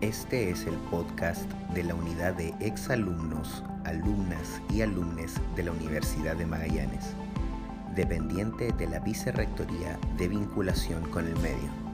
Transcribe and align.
Este 0.00 0.48
es 0.50 0.64
el 0.64 0.76
podcast 0.92 1.50
de 1.74 1.82
la 1.82 1.92
unidad 1.92 2.34
de 2.34 2.54
exalumnos, 2.60 3.64
alumnas 3.84 4.62
y 4.72 4.82
alumnes 4.82 5.40
de 5.56 5.64
la 5.64 5.72
Universidad 5.72 6.36
de 6.36 6.46
Magallanes, 6.46 7.16
dependiente 7.96 8.70
de 8.70 8.86
la 8.86 9.00
Vicerrectoría 9.00 9.98
de 10.16 10.28
Vinculación 10.28 11.02
con 11.10 11.26
el 11.26 11.34
Medio. 11.40 11.87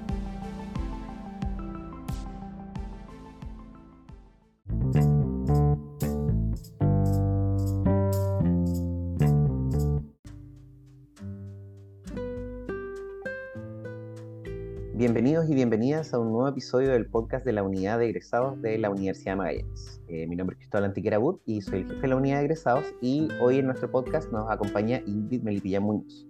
Episodio 16.49 16.91
del 16.91 17.07
podcast 17.07 17.45
de 17.45 17.53
la 17.53 17.63
unidad 17.63 17.99
de 17.99 18.07
egresados 18.07 18.61
de 18.61 18.79
la 18.79 18.91
Universidad 18.91 19.33
de 19.33 19.37
Magallanes. 19.37 20.01
Eh, 20.09 20.27
mi 20.27 20.37
nombre 20.37 20.55
es 20.55 20.59
Cristóbal 20.59 20.85
Antiquera 20.85 21.19
Bud 21.19 21.41
y 21.47 21.61
soy 21.61 21.81
el 21.81 21.87
jefe 21.87 22.01
de 22.01 22.09
la 22.09 22.17
unidad 22.17 22.39
de 22.39 22.45
egresados 22.45 22.85
y 23.01 23.29
hoy 23.41 23.59
en 23.59 23.67
nuestro 23.67 23.91
podcast 23.91 24.31
nos 24.33 24.51
acompaña 24.51 25.01
Ingrid 25.07 25.43
Melipilla 25.43 25.81
Muñoz. 25.81 26.27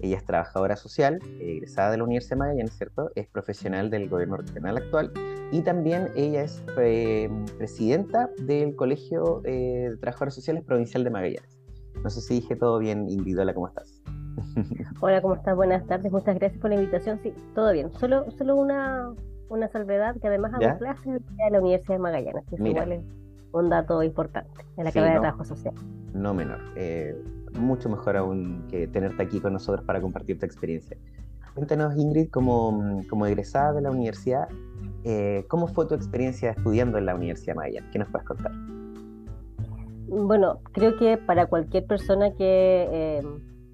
Ella 0.00 0.16
es 0.18 0.24
trabajadora 0.24 0.76
social, 0.76 1.18
egresada 1.40 1.90
de 1.92 1.98
la 1.98 2.04
Universidad 2.04 2.36
de 2.36 2.40
Magallanes, 2.40 2.76
¿cierto? 2.76 3.10
Es 3.14 3.26
profesional 3.28 3.90
del 3.90 4.08
gobierno 4.08 4.36
regional 4.36 4.76
actual 4.76 5.12
y 5.52 5.62
también 5.62 6.08
ella 6.14 6.42
es 6.42 6.62
eh, 6.78 7.30
presidenta 7.58 8.28
del 8.38 8.74
Colegio 8.76 9.42
eh, 9.44 9.88
de 9.90 9.96
Trabajadores 9.96 10.34
Sociales 10.34 10.64
Provincial 10.64 11.04
de 11.04 11.10
Magallanes. 11.10 11.58
No 12.02 12.10
sé 12.10 12.20
si 12.20 12.34
dije 12.34 12.56
todo 12.56 12.78
bien, 12.78 13.08
Ingrid, 13.08 13.40
hola, 13.40 13.54
¿cómo 13.54 13.68
estás? 13.68 14.02
Hola, 15.00 15.22
¿cómo 15.22 15.34
estás? 15.34 15.56
Buenas 15.56 15.86
tardes, 15.86 16.10
muchas 16.10 16.34
gracias 16.36 16.60
por 16.60 16.70
la 16.70 16.76
invitación. 16.76 17.20
Sí, 17.22 17.32
todo 17.54 17.72
bien. 17.72 17.92
Solo, 17.98 18.30
solo 18.32 18.56
una, 18.56 19.12
una 19.54 19.68
salvedad 19.68 20.16
que 20.20 20.28
además 20.28 20.52
hago 20.54 20.78
clases 20.78 21.22
en 21.38 21.52
la 21.52 21.60
Universidad 21.60 21.94
de 21.94 21.98
Magallanes, 22.00 22.44
que 22.48 22.56
es 22.56 22.60
igual 22.60 23.04
un 23.52 23.70
dato 23.70 24.02
importante 24.02 24.50
en 24.76 24.84
la 24.84 24.92
carrera 24.92 25.14
de 25.14 25.20
trabajo 25.20 25.44
social. 25.44 25.74
No 26.12 26.34
menor. 26.34 26.60
Eh, 26.76 27.16
mucho 27.58 27.88
mejor 27.88 28.16
aún 28.16 28.66
que 28.68 28.88
tenerte 28.88 29.22
aquí 29.22 29.40
con 29.40 29.52
nosotros 29.52 29.84
para 29.86 30.00
compartir 30.00 30.38
tu 30.38 30.46
experiencia. 30.46 30.96
Cuéntanos, 31.54 31.96
Ingrid, 31.96 32.30
como, 32.30 33.00
como 33.08 33.26
egresada 33.26 33.74
de 33.74 33.82
la 33.82 33.90
universidad, 33.92 34.48
eh, 35.04 35.44
¿cómo 35.48 35.68
fue 35.68 35.86
tu 35.86 35.94
experiencia 35.94 36.50
estudiando 36.50 36.98
en 36.98 37.06
la 37.06 37.14
Universidad 37.14 37.52
de 37.52 37.56
Magallanes? 37.58 37.90
¿Qué 37.92 37.98
nos 38.00 38.08
puedes 38.08 38.26
contar? 38.26 38.52
Bueno, 40.08 40.58
creo 40.72 40.96
que 40.96 41.16
para 41.16 41.46
cualquier 41.46 41.86
persona 41.86 42.32
que 42.32 42.88
eh, 42.90 43.22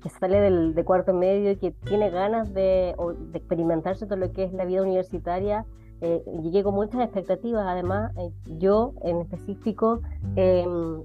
que 0.01 0.09
sale 0.09 0.41
del, 0.41 0.75
de 0.75 0.85
cuarto 0.85 1.13
medio 1.13 1.53
y 1.53 1.57
que 1.57 1.71
tiene 1.71 2.11
ganas 2.11 2.53
de, 2.55 2.95
de, 3.33 3.39
experimentarse 3.39 4.07
todo 4.07 4.17
lo 4.17 4.33
que 4.33 4.45
es 4.45 4.53
la 4.53 4.65
vida 4.65 4.83
universitaria, 4.83 5.67
eh, 6.01 6.23
llegué 6.43 6.63
con 6.63 6.75
muchas 6.75 7.03
expectativas. 7.03 7.67
Además, 7.67 8.13
eh, 8.17 8.31
yo 8.59 8.95
en 9.03 9.21
específico, 9.21 10.01
em, 10.37 11.03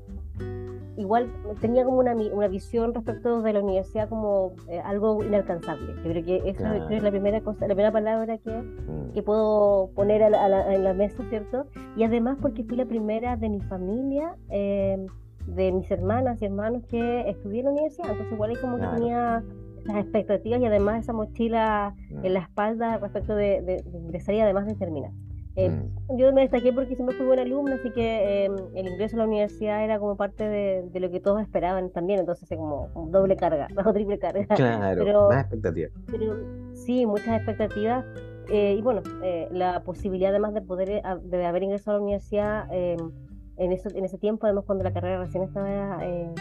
igual 0.98 1.30
tenía 1.60 1.84
como 1.84 2.00
una, 2.00 2.16
una, 2.16 2.48
visión 2.48 2.94
respecto 2.94 3.42
de 3.42 3.54
la 3.54 3.60
universidad 3.62 4.08
como 4.08 4.54
eh, 4.70 4.80
algo 4.80 5.22
inalcanzable. 5.24 5.94
Yo 5.98 6.04
creo 6.04 6.24
que 6.24 6.38
eso 6.50 6.66
es 6.90 7.04
la 7.04 7.12
primera 7.12 7.42
cosa, 7.42 7.68
la 7.68 7.76
primera 7.76 7.92
palabra 7.92 8.38
que, 8.38 8.52
mm. 8.52 9.12
que 9.14 9.22
puedo 9.22 9.90
poner 9.96 10.24
a 10.24 10.30
la, 10.30 10.74
en 10.74 10.84
la 10.84 10.94
mesa, 10.94 11.24
¿cierto? 11.30 11.66
Y 11.98 12.04
además 12.04 12.38
porque 12.42 12.64
fui 12.64 12.78
la 12.78 12.86
primera 12.86 13.36
de 13.36 13.50
mi 13.50 13.60
familia 13.62 14.36
em, 14.50 15.08
de 15.48 15.72
mis 15.72 15.90
hermanas 15.92 16.42
y 16.42 16.46
hermanos 16.46 16.84
que 16.90 17.30
estudié 17.30 17.60
en 17.60 17.66
la 17.66 17.72
universidad, 17.72 18.12
entonces 18.12 18.34
igual 18.34 18.50
ahí 18.52 18.56
como 18.58 18.78
que 18.78 18.88
tenía 18.88 19.44
las 19.86 19.98
expectativas 19.98 20.60
y 20.60 20.66
además 20.66 21.04
esa 21.04 21.14
mochila 21.14 21.96
en 22.24 22.34
la 22.34 22.40
espalda 22.40 22.98
respecto 22.98 23.36
de, 23.36 23.62
de, 23.62 23.84
ingresar 23.94 24.36
y 24.36 24.40
además 24.40 24.66
de 24.66 24.76
terminar. 24.76 25.12
Eh, 25.56 25.70
mm. 25.70 26.18
Yo 26.18 26.34
me 26.34 26.42
destaqué 26.42 26.74
porque 26.74 26.96
siempre 26.96 27.16
fui 27.16 27.26
buena 27.26 27.44
alumna, 27.44 27.76
así 27.76 27.90
que 27.92 28.46
em, 28.46 28.56
el 28.74 28.88
ingreso 28.88 29.16
a 29.16 29.20
la 29.20 29.26
universidad 29.26 29.84
era 29.84 30.00
como 30.00 30.18
parte 30.18 30.44
de, 30.44 31.00
lo 31.00 31.10
que 31.10 31.20
todos 31.20 31.42
esperaban 31.42 31.90
también, 31.92 32.20
entonces 32.20 32.48
como 32.58 32.90
doble 33.10 33.38
carga, 33.38 33.68
o 33.86 33.94
triple 33.94 34.20
carga. 34.20 34.46
Claro, 34.56 35.04
pero, 35.04 35.30
más 35.30 35.42
expectativas. 35.42 35.92
Pero, 36.12 36.36
sí, 36.74 37.06
muchas 37.06 37.38
expectativas. 37.38 38.06
Eh, 38.50 38.76
y 38.78 38.82
bueno, 38.82 39.02
eh, 39.24 39.48
la 39.52 39.82
posibilidad 39.84 40.30
además 40.30 40.54
de 40.54 40.62
poder 40.62 41.02
de 41.24 41.46
haber 41.46 41.64
ingresado 41.64 41.98
a 41.98 42.00
la 42.00 42.04
universidad 42.04 42.68
em, 42.72 43.12
en, 43.58 43.72
eso, 43.72 43.90
en 43.94 44.06
ese 44.06 44.18
tiempo, 44.18 44.46
además 44.46 44.66
cuando 44.66 44.84
la 44.84 44.94
carrera 44.94 45.20
recién 45.20 45.44
estaba 45.44 46.06
eh, 46.06 46.32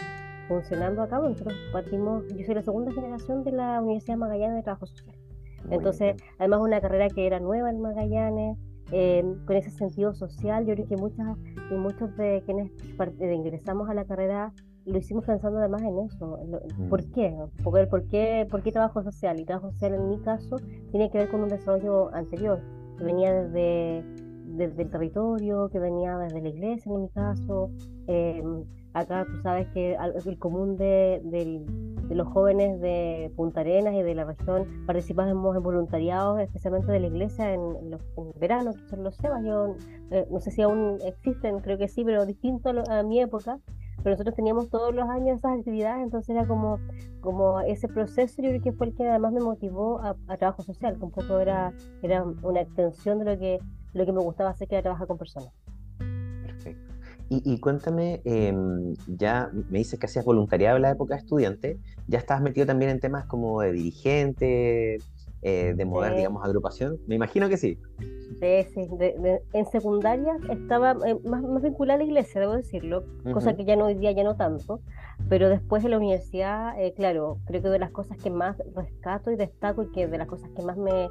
funcionando 0.47 1.01
acá, 1.01 1.19
nosotros 1.19 1.55
partimos, 1.71 2.23
yo 2.27 2.45
soy 2.45 2.55
la 2.55 2.61
segunda 2.61 2.91
generación 2.91 3.43
de 3.43 3.51
la 3.51 3.81
Universidad 3.81 4.15
de 4.15 4.19
Magallanes 4.19 4.55
de 4.57 4.63
Trabajo 4.63 4.85
Social. 4.85 5.15
Entonces, 5.71 6.15
además 6.37 6.59
una 6.61 6.79
carrera 6.79 7.09
que 7.09 7.25
era 7.25 7.39
nueva 7.39 7.69
en 7.71 7.81
Magallanes, 7.81 8.57
eh, 8.91 9.23
con 9.45 9.55
ese 9.55 9.71
sentido 9.71 10.13
social, 10.13 10.65
yo 10.65 10.75
creo 10.75 10.87
que 10.87 10.95
muchas 10.95 11.25
y 11.71 11.73
muchos 11.73 12.15
de 12.17 12.43
quienes 12.45 12.71
ingresamos 13.19 13.89
a 13.89 13.95
la 13.95 14.05
carrera 14.05 14.53
lo 14.85 14.99
hicimos 14.99 15.25
pensando 15.25 15.57
además 15.57 15.81
en 15.81 15.97
eso. 15.99 16.37
¿Por 16.89 17.03
qué? 17.11 17.35
Porque, 17.63 17.87
¿por 17.87 18.07
qué? 18.07 18.47
¿Por 18.49 18.61
qué 18.61 18.71
trabajo 18.71 19.01
social? 19.01 19.39
Y 19.39 19.45
trabajo 19.45 19.71
social 19.71 19.95
en 19.95 20.09
mi 20.09 20.19
caso 20.19 20.57
tiene 20.91 21.09
que 21.09 21.17
ver 21.17 21.29
con 21.29 21.41
un 21.41 21.49
desarrollo 21.49 22.13
anterior, 22.13 22.61
que 22.97 23.03
venía 23.03 23.33
desde 23.33 24.03
desde 24.47 24.83
el 24.83 24.89
territorio, 24.89 25.69
que 25.69 25.79
venía 25.79 26.17
desde 26.17 26.41
la 26.41 26.49
iglesia 26.49 26.91
en 26.91 27.01
mi 27.01 27.09
caso. 27.09 27.69
Em, 28.07 28.63
acá 28.93 29.25
tú 29.25 29.41
sabes 29.41 29.67
que 29.69 29.97
el 30.25 30.39
común 30.39 30.77
de, 30.77 31.21
los 32.09 32.27
jóvenes 32.29 32.79
de 32.79 33.31
Punta 33.35 33.61
Arenas 33.61 33.93
y 33.93 34.03
de 34.03 34.15
la 34.15 34.23
región 34.23 34.85
participamos 34.85 35.55
en 35.55 35.63
voluntariados, 35.63 36.39
especialmente 36.39 36.91
de 36.91 36.99
la 37.01 37.07
iglesia 37.07 37.53
en, 37.53 37.91
los, 37.91 38.01
verano, 38.39 38.73
que 38.73 38.87
son 38.87 39.03
los. 39.03 39.17
Yo 39.43 39.75
eh, 40.11 40.27
no 40.31 40.39
sé 40.39 40.51
si 40.51 40.61
aún 40.61 40.97
existen, 41.03 41.59
creo 41.59 41.77
que 41.77 41.87
sí, 41.87 42.05
pero 42.05 42.25
distinto 42.25 42.71
a, 42.89 43.03
mi 43.03 43.19
época 43.19 43.59
pero 44.03 44.13
nosotros 44.13 44.35
teníamos 44.35 44.69
todos 44.69 44.93
los 44.93 45.09
años 45.09 45.39
esas 45.39 45.57
actividades, 45.57 46.03
entonces 46.03 46.29
era 46.29 46.45
como, 46.45 46.77
como 47.21 47.59
ese 47.61 47.87
proceso, 47.87 48.39
yo 48.39 48.49
creo 48.49 48.61
que 48.61 48.71
fue 48.71 48.87
el 48.87 48.95
que 48.95 49.07
además 49.07 49.33
me 49.33 49.39
motivó 49.39 49.99
a, 49.99 50.15
a 50.27 50.37
trabajo 50.37 50.61
social, 50.61 50.95
que 50.99 51.05
un 51.05 51.09
poco 51.09 51.39
era, 51.39 51.73
era 52.03 52.23
una 52.43 52.61
extensión 52.61 53.17
de 53.17 53.25
lo 53.25 53.39
que 53.39 53.57
lo 53.95 54.05
que 54.05 54.11
me 54.11 54.19
gustaba 54.19 54.51
hacer 54.51 54.67
que 54.67 54.75
era 54.75 54.83
trabajar 54.83 55.07
con 55.07 55.17
personas. 55.17 55.51
Perfecto. 56.43 56.93
Y, 57.27 57.59
cuéntame, 57.59 58.21
em, 58.23 58.93
ya 59.07 59.49
me 59.51 59.79
dices 59.79 59.99
que 59.99 60.05
hacías 60.05 60.23
voluntariado 60.23 60.75
en 60.75 60.83
la 60.83 60.91
época 60.91 61.15
de 61.15 61.21
estudiante, 61.21 61.79
¿ya 62.07 62.19
estabas 62.19 62.43
metido 62.43 62.67
también 62.67 62.91
en 62.91 62.99
temas 62.99 63.25
como 63.25 63.61
de 63.61 63.71
dirigente, 63.71 64.97
eh, 65.41 65.73
de 65.75 65.85
mover, 65.85 66.15
digamos, 66.15 66.45
agrupación? 66.45 66.99
Me 67.07 67.15
imagino 67.15 67.49
que 67.49 67.57
sí. 67.57 67.79
Sí, 68.39 68.67
sí. 68.73 68.87
en 69.53 69.65
secundaria 69.65 70.37
estaba 70.49 70.91
eh, 71.07 71.17
más, 71.23 71.41
más, 71.41 71.63
vinculada 71.63 71.95
a 71.95 71.97
la 71.99 72.03
iglesia, 72.03 72.41
debo 72.41 72.53
decirlo, 72.53 73.05
cosa 73.33 73.55
que 73.55 73.65
ya 73.65 73.75
no 73.75 73.85
hoy 73.85 73.95
día 73.95 74.11
ya 74.11 74.23
no 74.23 74.35
tanto, 74.35 74.81
pero 75.27 75.49
después 75.49 75.81
de 75.81 75.89
la 75.89 75.97
universidad, 75.97 76.79
eh, 76.79 76.93
claro, 76.93 77.39
creo 77.45 77.61
que 77.63 77.69
de 77.69 77.79
las 77.79 77.91
cosas 77.91 78.17
que 78.17 78.29
más 78.29 78.57
rescato 78.75 79.31
y 79.31 79.35
destaco 79.35 79.83
y 79.83 79.91
que 79.91 80.07
de 80.07 80.17
las 80.17 80.27
cosas 80.27 80.49
que 80.55 80.61
más 80.61 80.77
me, 80.77 81.07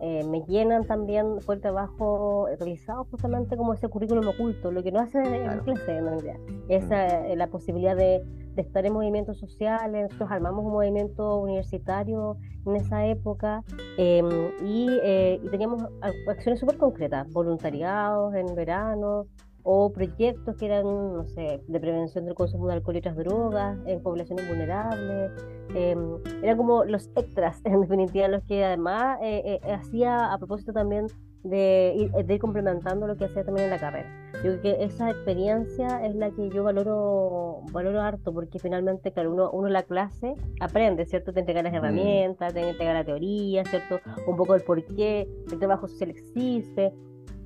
eh, 0.00 0.24
me 0.24 0.42
llenan 0.42 0.84
también 0.84 1.38
por 1.46 1.56
el 1.56 1.62
trabajo 1.62 2.46
realizado 2.58 3.04
justamente 3.10 3.56
como 3.56 3.72
ese 3.72 3.88
currículum 3.88 4.28
oculto, 4.28 4.70
lo 4.70 4.82
que 4.82 4.92
no 4.92 5.00
hace 5.00 5.18
en 5.18 5.58
clase 5.60 5.96
en 5.96 6.04
realidad, 6.04 6.36
es 6.68 6.84
mm. 6.84 6.92
eh, 6.92 7.34
la 7.36 7.46
posibilidad 7.46 7.96
de, 7.96 8.22
estar 8.56 8.86
en 8.86 8.94
movimientos 8.94 9.38
sociales, 9.38 10.04
nosotros 10.04 10.30
armamos 10.30 10.64
un 10.64 10.72
movimiento 10.72 11.36
universitario 11.36 12.38
en 12.64 12.76
esa 12.76 13.04
época 13.04 13.62
em, 13.98 14.26
y, 14.64 14.88
eh, 15.02 15.38
y, 15.42 15.48
teníamos 15.48 15.84
acciones 16.26 16.60
súper 16.60 16.78
concretas, 16.78 17.30
voluntariados 17.32 18.34
en 18.34 18.54
verano, 18.54 19.26
o 19.68 19.92
proyectos 19.92 20.56
que 20.56 20.66
eran, 20.66 20.84
no 20.84 21.24
sé, 21.24 21.60
de 21.66 21.80
prevención 21.80 22.24
del 22.24 22.34
consumo 22.34 22.68
de 22.68 22.74
alcohol 22.74 22.94
y 22.94 22.98
otras 23.00 23.16
drogas 23.16 23.76
en 23.84 24.00
poblaciones 24.00 24.48
vulnerables. 24.48 25.32
Eh, 25.74 25.96
eran 26.40 26.56
como 26.56 26.84
los 26.84 27.10
extras, 27.16 27.60
en 27.64 27.80
definitiva, 27.80 28.28
los 28.28 28.44
que 28.44 28.64
además 28.64 29.18
eh, 29.22 29.58
eh, 29.60 29.72
hacía 29.72 30.32
a 30.32 30.38
propósito 30.38 30.72
también 30.72 31.08
de 31.42 32.10
ir, 32.28 32.40
complementando 32.40 33.08
lo 33.08 33.16
que 33.16 33.24
hacía 33.24 33.44
también 33.44 33.66
en 33.66 33.70
la 33.72 33.80
carrera. 33.80 34.08
Yo 34.44 34.60
creo 34.60 34.60
que 34.60 34.84
esa 34.84 35.10
experiencia 35.10 36.04
es 36.06 36.14
la 36.14 36.30
que 36.30 36.48
yo 36.50 36.62
valoro 36.62 37.62
valoro 37.72 38.00
harto, 38.00 38.32
porque 38.32 38.60
finalmente, 38.60 39.12
claro, 39.12 39.32
uno, 39.32 39.50
uno 39.50 39.66
en 39.66 39.72
la 39.72 39.82
clase 39.82 40.34
aprende, 40.60 41.06
¿cierto? 41.06 41.32
Te 41.32 41.40
entrega 41.40 41.62
las 41.62 41.72
mm. 41.72 41.76
herramientas, 41.76 42.54
te 42.54 42.68
entrega 42.68 42.94
la 42.94 43.04
teoría, 43.04 43.64
¿cierto? 43.64 43.98
Un 44.28 44.36
poco 44.36 44.54
el 44.54 44.62
por 44.62 44.84
qué 44.84 45.28
el 45.50 45.58
trabajo 45.58 45.88
social 45.88 46.10
existe, 46.10 46.92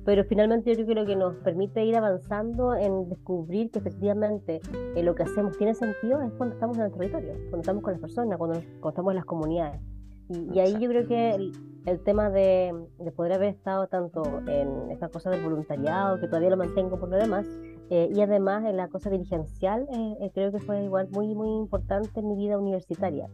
pero 0.05 0.23
finalmente 0.23 0.75
yo 0.75 0.85
creo 0.85 0.87
que 0.87 0.95
lo 0.95 1.05
que 1.05 1.15
nos 1.15 1.35
permite 1.37 1.85
ir 1.85 1.95
avanzando 1.95 2.75
en 2.75 3.09
descubrir 3.09 3.69
que 3.71 3.79
efectivamente 3.79 4.61
eh, 4.95 5.03
lo 5.03 5.15
que 5.15 5.23
hacemos 5.23 5.57
tiene 5.57 5.75
sentido 5.75 6.21
es 6.21 6.31
cuando 6.33 6.55
estamos 6.55 6.77
en 6.77 6.83
el 6.85 6.91
territorio, 6.91 7.33
cuando 7.49 7.59
estamos 7.59 7.83
con 7.83 7.93
las 7.93 8.01
personas, 8.01 8.37
cuando, 8.37 8.59
estamos 8.59 9.11
en 9.11 9.15
las 9.15 9.25
comunidades. 9.25 9.81
Y, 10.29 10.59
ahí 10.59 10.73
yo 10.79 10.89
creo 10.89 11.07
que 11.07 11.51
el, 11.85 11.99
tema 12.03 12.29
de, 12.29 12.73
poder 13.15 13.33
haber 13.33 13.49
estado 13.49 13.87
tanto 13.87 14.23
en 14.47 14.91
esta 14.91 15.09
cosa 15.09 15.29
del 15.29 15.43
voluntariado, 15.43 16.19
que 16.19 16.27
todavía 16.27 16.49
lo 16.49 16.57
mantengo 16.57 16.97
por 16.97 17.09
lo 17.09 17.17
demás, 17.17 17.45
eh, 17.89 18.09
y 18.13 18.21
además 18.21 18.63
en 18.65 18.77
la 18.77 18.87
cosa 18.87 19.09
dirigencial, 19.09 19.87
eh, 19.91 20.31
creo 20.33 20.51
que 20.51 20.59
fue 20.59 20.83
igual 20.83 21.09
muy, 21.11 21.35
muy 21.35 21.49
importante 21.49 22.21
en 22.21 22.29
mi 22.29 22.35
vida 22.35 22.57
universitaria 22.57 23.27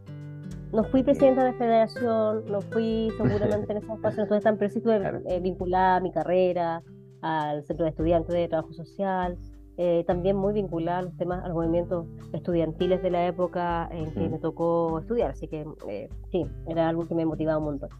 no 0.72 0.84
fui 0.84 1.02
presidenta 1.02 1.44
de 1.44 1.52
federación, 1.54 2.44
no 2.46 2.60
fui 2.60 3.10
seguramente 3.16 3.72
en 3.72 3.78
ese 3.78 3.92
espacio, 3.92 4.22
entonces 4.22 4.44
tan 4.44 4.58
preciso 4.58 4.92
eh, 4.92 5.40
vinculada 5.40 5.96
a 5.96 6.00
mi 6.00 6.12
carrera, 6.12 6.82
al 7.22 7.64
Centro 7.64 7.84
de 7.84 7.90
Estudiantes 7.90 8.34
de 8.34 8.48
Trabajo 8.48 8.72
Social, 8.72 9.36
eh, 9.76 10.04
también 10.06 10.36
muy 10.36 10.52
vinculada 10.52 10.98
a 10.98 11.02
los 11.02 11.16
temas, 11.16 11.44
a 11.44 11.48
los 11.48 11.56
movimientos 11.56 12.06
estudiantiles 12.32 13.02
de 13.02 13.10
la 13.10 13.26
época 13.26 13.88
en 13.92 14.12
que 14.12 14.28
me 14.28 14.38
tocó 14.38 14.98
estudiar, 14.98 15.30
así 15.30 15.46
que 15.48 15.64
eh, 15.88 16.08
sí, 16.30 16.44
era 16.66 16.88
algo 16.88 17.06
que 17.06 17.14
me 17.14 17.24
motivaba 17.24 17.58
un 17.58 17.64
montón. 17.64 17.90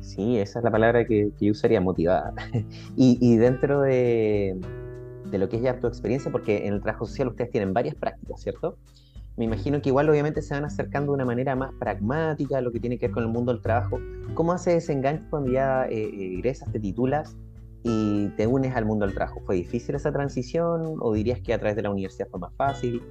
Sí, 0.00 0.38
esa 0.38 0.58
es 0.58 0.64
la 0.64 0.70
palabra 0.70 1.04
que, 1.04 1.30
yo 1.40 1.52
usaría, 1.52 1.80
motivada. 1.80 2.34
y, 2.96 3.16
y, 3.20 3.36
dentro 3.36 3.82
de, 3.82 4.60
de, 5.30 5.38
lo 5.38 5.48
que 5.48 5.56
es 5.56 5.62
ya 5.62 5.78
tu 5.78 5.86
experiencia, 5.86 6.32
porque 6.32 6.66
en 6.66 6.74
el 6.74 6.82
trabajo 6.82 7.06
social 7.06 7.28
ustedes 7.28 7.50
tienen 7.50 7.72
varias 7.72 7.94
prácticas, 7.94 8.40
¿cierto? 8.40 8.76
Me 9.36 9.46
imagino 9.46 9.80
que 9.80 9.88
igual 9.88 10.10
obviamente 10.10 10.42
se 10.42 10.54
van 10.54 10.64
acercando 10.64 11.12
de 11.12 11.16
una 11.16 11.24
manera 11.24 11.56
más 11.56 11.72
pragmática 11.74 12.58
a 12.58 12.60
lo 12.60 12.70
que 12.70 12.80
tiene 12.80 12.98
que 12.98 13.06
ver 13.06 13.14
con 13.14 13.22
el 13.22 13.30
mundo 13.30 13.52
del 13.52 13.62
trabajo. 13.62 13.98
¿Cómo 14.34 14.52
hace 14.52 14.76
ese 14.76 14.92
enganche 14.92 15.24
cuando 15.30 15.50
ya 15.50 15.86
eh, 15.86 16.34
egresas, 16.36 16.70
te 16.70 16.78
titulas 16.78 17.36
y 17.82 18.28
te 18.36 18.46
unes 18.46 18.76
al 18.76 18.84
mundo 18.84 19.06
del 19.06 19.14
trabajo? 19.14 19.40
¿Fue 19.46 19.56
difícil 19.56 19.94
esa 19.94 20.12
transición 20.12 20.96
o 21.00 21.12
dirías 21.14 21.40
que 21.40 21.54
a 21.54 21.58
través 21.58 21.76
de 21.76 21.82
la 21.82 21.90
universidad 21.90 22.28
fue 22.28 22.40
más 22.40 22.52
fácil? 22.54 23.02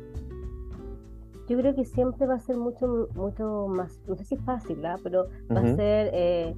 Yo 1.50 1.58
creo 1.58 1.76
que 1.76 1.86
siempre 1.86 2.28
va 2.28 2.36
a 2.36 2.40
ser 2.40 2.56
mucho, 2.56 3.10
mucho 3.16 3.68
más, 3.68 4.00
no 4.08 4.16
sé 4.16 4.24
si 4.24 4.38
fácil, 4.38 4.86
¿ah? 4.86 4.98
pero 5.04 5.28
va 5.54 5.60
a 5.60 5.76
ser 5.76 6.12
eh, 6.14 6.56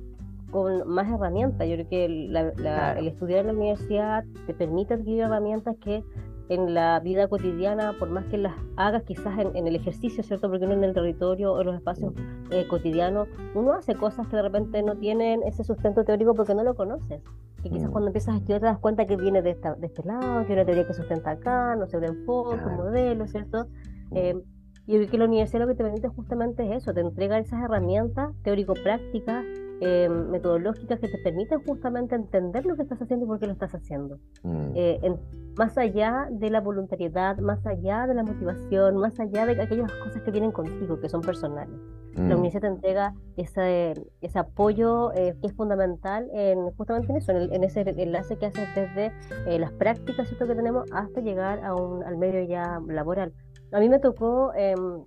con 0.52 0.88
más 0.88 1.10
herramientas. 1.10 1.68
Yo 1.68 1.76
creo 1.76 1.90
que 1.90 2.06
el 2.06 3.08
estudiar 3.08 3.40
en 3.40 3.48
la 3.48 3.54
universidad 3.54 4.26
te 4.46 4.54
permite 4.54 4.94
adquirir 4.94 5.22
herramientas 5.22 5.78
que 5.82 6.04
en 6.50 6.74
la 6.74 7.00
vida 7.00 7.28
cotidiana, 7.28 7.94
por 7.98 8.10
más 8.10 8.26
que 8.26 8.38
las 8.38 8.54
hagas 8.76 9.04
quizás 9.04 9.40
en, 9.40 9.68
el 9.68 9.76
ejercicio, 9.76 10.24
¿cierto? 10.24 10.50
Porque 10.50 10.66
uno 10.66 10.74
en 10.74 10.84
el 10.84 10.94
territorio 10.94 11.54
o 11.54 11.62
en 11.62 11.68
los 11.68 11.76
espacios 11.76 12.14
eh, 12.52 12.68
cotidianos, 12.68 13.28
uno 13.56 13.74
hace 13.74 13.96
cosas 13.96 14.28
que 14.28 14.36
de 14.36 14.42
repente 14.42 14.84
no 14.84 14.96
tienen 14.98 15.42
ese 15.44 15.64
sustento 15.64 16.04
teórico 16.04 16.34
porque 16.34 16.54
no 16.54 16.64
lo 16.64 16.76
conoces. 16.76 17.22
Y 17.64 17.70
quizás 17.70 17.90
mm. 17.90 17.92
cuando 17.92 18.08
empiezas 18.08 18.36
a 18.36 18.38
estudiar 18.38 18.60
te 18.60 18.66
das 18.66 18.80
cuenta 18.80 19.06
que 19.06 19.16
viene 19.16 19.42
de, 19.42 19.52
esta, 19.52 19.76
de 19.76 19.88
este 19.88 20.04
lado, 20.04 20.46
que 20.46 20.54
una 20.54 20.66
teoría 20.66 20.86
que 20.86 20.94
sustenta 20.94 21.32
acá, 21.32 21.76
no 21.76 21.88
sé, 21.88 21.98
un 21.98 22.04
enfoque, 22.04 22.64
un 22.66 22.76
modelo, 22.76 23.26
¿cierto? 23.28 23.68
Mm. 24.12 24.18
Eh, 24.18 24.44
y 24.86 25.08
que 25.08 25.18
la 25.18 25.26
universidad 25.26 25.62
lo 25.62 25.68
que 25.68 25.76
te 25.76 25.84
permite 25.84 26.10
justamente 26.10 26.66
es 26.66 26.84
eso, 26.84 26.94
te 26.94 27.00
entrega 27.00 27.40
esas 27.40 27.64
herramientas 27.64 28.32
teórico-prácticas 28.44 29.46
eh, 29.82 30.10
metodológicas 30.10 31.00
que 31.00 31.08
te 31.08 31.18
permiten 31.18 31.62
justamente 31.64 32.16
entender 32.16 32.66
lo 32.66 32.76
que 32.76 32.84
estás 32.84 33.02
haciendo 33.02 33.26
y 33.26 33.28
por 33.28 33.40
qué 33.40 33.48
lo 33.48 33.54
estás 33.54 33.74
haciendo. 33.74 34.18
Mm. 34.44 34.72
Eh, 34.76 35.16
más 35.58 35.78
allá 35.78 36.28
de 36.32 36.50
la 36.50 36.62
voluntariedad, 36.62 37.38
más 37.38 37.66
allá 37.66 38.08
de 38.08 38.14
la 38.14 38.24
motivación, 38.24 38.98
más 38.98 39.20
allá 39.20 39.46
de 39.46 39.62
aquellas 39.62 39.92
cosas 39.92 40.22
que 40.22 40.32
vienen 40.32 40.52
contigo, 40.52 41.00
que 41.00 41.10
son 41.10 41.22
personales. 41.22 41.76
La 42.16 42.24
mm. 42.24 42.32
universidad 42.32 42.62
te 42.62 42.68
entrega 42.68 43.14
ese, 43.38 43.94
ese 44.22 44.40
apoyo 44.40 45.12
eh, 45.14 45.36
que 45.42 45.48
es 45.48 45.54
fundamental 45.54 46.30
en, 46.34 46.72
justamente 46.72 47.12
en 47.12 47.18
eso, 47.18 47.32
en, 47.32 47.64
ese 47.64 47.82
enlace 47.82 48.38
que 48.38 48.46
haces 48.48 48.68
desde 48.76 49.12
las 49.60 49.72
prácticas 49.74 50.30
que 50.30 50.36
tenemos 50.46 50.90
hasta 50.92 51.22
llegar 51.22 51.64
a 51.64 51.76
un, 51.76 52.04
al 52.04 52.18
medio 52.18 52.44
ya 52.44 52.80
laboral. 52.88 53.34
A 53.72 53.80
mí 53.80 53.90
me 53.90 54.00
tocó 54.00 54.54
em, 54.56 55.04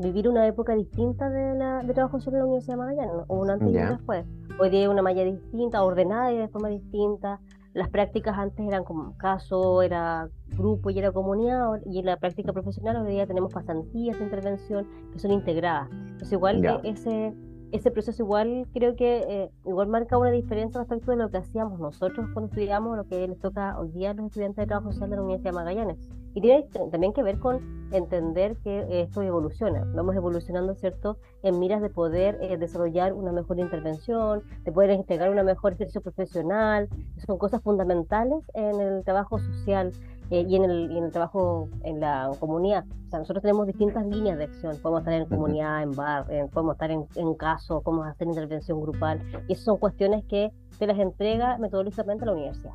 vivir 0.00 0.28
una 0.28 0.46
época 0.46 0.74
distinta 0.74 1.30
de, 1.30 1.54
la, 1.54 1.82
de 1.82 1.92
trabajo 1.94 2.20
sobre 2.20 2.38
la 2.38 2.44
Universidad 2.44 2.74
de 2.74 2.78
Magallanes, 2.78 3.24
o 3.26 3.40
una 3.40 3.54
antes 3.54 3.68
y 3.68 3.76
una 3.76 3.90
después. 3.90 4.26
Hoy 4.60 4.70
día 4.70 4.90
una 4.90 5.02
malla 5.02 5.24
distinta, 5.24 5.82
ordenada 5.84 6.32
y 6.32 6.38
de 6.38 6.48
forma 6.48 6.68
distinta. 6.68 7.40
Las 7.74 7.90
prácticas 7.90 8.36
antes 8.36 8.66
eran 8.66 8.82
como 8.82 9.16
caso, 9.18 9.82
era 9.82 10.28
grupo 10.56 10.90
y 10.90 10.98
era 10.98 11.12
comunidad, 11.12 11.80
y 11.86 11.98
en 11.98 12.06
la 12.06 12.16
práctica 12.16 12.52
profesional 12.52 12.96
hoy 12.96 13.12
día 13.12 13.26
tenemos 13.26 13.52
pasantías 13.52 14.18
de 14.18 14.24
intervención 14.24 14.88
que 15.12 15.18
son 15.18 15.30
integradas. 15.30 15.88
Entonces, 15.92 16.32
igual 16.32 16.60
que 16.60 16.88
ese, 16.88 17.34
ese 17.70 17.90
proceso 17.90 18.22
igual 18.22 18.66
creo 18.72 18.96
que 18.96 19.18
eh, 19.28 19.50
igual 19.66 19.88
marca 19.88 20.18
una 20.18 20.30
diferencia 20.30 20.80
respecto 20.80 21.10
de 21.10 21.18
lo 21.18 21.30
que 21.30 21.36
hacíamos 21.36 21.78
nosotros 21.78 22.26
cuando 22.32 22.48
estudiamos, 22.50 22.96
lo 22.96 23.04
que 23.06 23.28
les 23.28 23.38
toca 23.38 23.78
hoy 23.78 23.90
día 23.90 24.10
a 24.10 24.14
los 24.14 24.26
estudiantes 24.26 24.62
de 24.62 24.66
trabajo 24.66 24.90
social 24.90 25.10
de 25.10 25.16
la 25.16 25.22
Universidad 25.22 25.50
de 25.52 25.56
Magallanes. 25.56 25.98
Y 26.38 26.40
tiene 26.40 26.68
también 26.92 27.12
que 27.12 27.24
ver 27.24 27.40
con 27.40 27.88
entender 27.90 28.56
que 28.58 29.02
esto 29.02 29.22
evoluciona. 29.22 29.84
Vamos 29.92 30.14
evolucionando, 30.14 30.72
¿cierto?, 30.76 31.18
en 31.42 31.58
miras 31.58 31.82
de 31.82 31.90
poder 31.90 32.38
eh, 32.40 32.56
desarrollar 32.56 33.12
una 33.12 33.32
mejor 33.32 33.58
intervención, 33.58 34.44
de 34.62 34.70
poder 34.70 34.90
integrar 34.92 35.30
una 35.30 35.42
mejor 35.42 35.72
ejercicio 35.72 36.00
profesional. 36.00 36.88
Son 37.26 37.38
cosas 37.38 37.60
fundamentales 37.60 38.44
en 38.54 38.80
el 38.80 39.02
trabajo 39.02 39.40
social 39.40 39.90
eh, 40.30 40.44
y, 40.48 40.54
en 40.54 40.62
el, 40.62 40.92
y, 40.92 40.98
en 40.98 41.04
el, 41.06 41.10
trabajo 41.10 41.70
en 41.82 41.98
la 41.98 42.30
comunidad. 42.38 42.84
O 43.08 43.10
sea, 43.10 43.18
nosotros 43.18 43.42
tenemos 43.42 43.66
distintas 43.66 44.06
líneas 44.06 44.38
de 44.38 44.44
acción. 44.44 44.76
Podemos 44.80 45.00
estar 45.00 45.14
en 45.14 45.26
comunidad, 45.26 45.82
en 45.82 45.90
bar, 45.90 46.24
podemos 46.52 46.76
estar 46.76 46.92
en, 46.92 47.04
en, 47.16 47.34
caso, 47.34 47.80
podemos 47.80 48.06
hacer 48.06 48.28
intervención 48.28 48.80
grupal. 48.80 49.20
Y 49.48 49.54
esas 49.54 49.64
son 49.64 49.78
cuestiones 49.78 50.24
que 50.26 50.52
se 50.70 50.86
las 50.86 51.00
entrega 51.00 51.58
metodológicamente 51.58 52.22
a 52.22 52.26
la 52.26 52.32
universidad. 52.34 52.74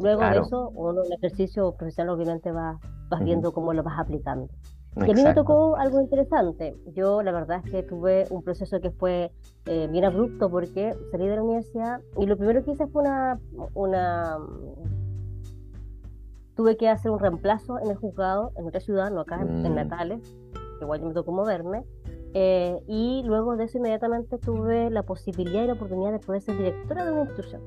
Luego 0.00 0.22
de 0.22 0.38
eso, 0.38 0.70
uno 0.74 1.04
en 1.04 1.12
el 1.12 1.18
ejercicio 1.18 1.74
profesional 1.76 2.14
obviamente 2.14 2.50
va, 2.50 2.78
vas 3.08 3.22
viendo 3.22 3.52
cómo 3.52 3.72
lo 3.74 3.82
vas 3.82 3.98
aplicando. 3.98 4.48
Y 4.96 5.10
a 5.10 5.14
mí 5.14 5.22
me 5.22 5.34
tocó 5.34 5.76
algo 5.76 6.00
interesante. 6.00 6.76
Yo 6.94 7.22
la 7.22 7.30
verdad 7.30 7.62
es 7.64 7.70
que 7.70 7.82
tuve 7.82 8.26
un 8.30 8.42
proceso 8.42 8.80
que 8.80 8.90
fue 8.90 9.30
eh, 9.66 9.88
bien 9.90 10.04
abrupto 10.04 10.50
porque 10.50 10.96
salí 11.12 11.28
de 11.28 11.36
la 11.36 11.42
universidad 11.42 12.00
y 12.18 12.26
lo 12.26 12.36
primero 12.36 12.64
que 12.64 12.72
hice 12.72 12.86
fue 12.88 13.02
una, 13.02 13.38
una... 13.74 14.38
Tuve 16.56 16.76
que 16.76 16.88
hacer 16.88 17.10
un 17.10 17.20
reemplazo 17.20 17.78
en 17.78 17.90
el 17.90 17.96
juzgado 17.96 18.52
en 18.56 18.66
otra 18.66 18.80
ciudad, 18.80 19.10
no 19.10 19.20
acá 19.20 19.40
en, 19.40 19.62
mm. 19.62 19.74
Natales, 19.74 20.36
igual 20.80 21.02
me 21.02 21.14
tocó 21.14 21.32
moverme. 21.32 21.84
Eh, 22.34 22.80
y 22.86 23.22
luego 23.24 23.56
de 23.56 23.64
eso 23.64 23.78
inmediatamente 23.78 24.38
tuve 24.38 24.90
la 24.90 25.04
posibilidad 25.04 25.64
y 25.64 25.66
la 25.68 25.72
oportunidad 25.74 26.12
de 26.12 26.18
poder 26.18 26.42
ser 26.42 26.58
directora 26.58 27.04
de 27.04 27.12
una 27.12 27.22
institución. 27.22 27.62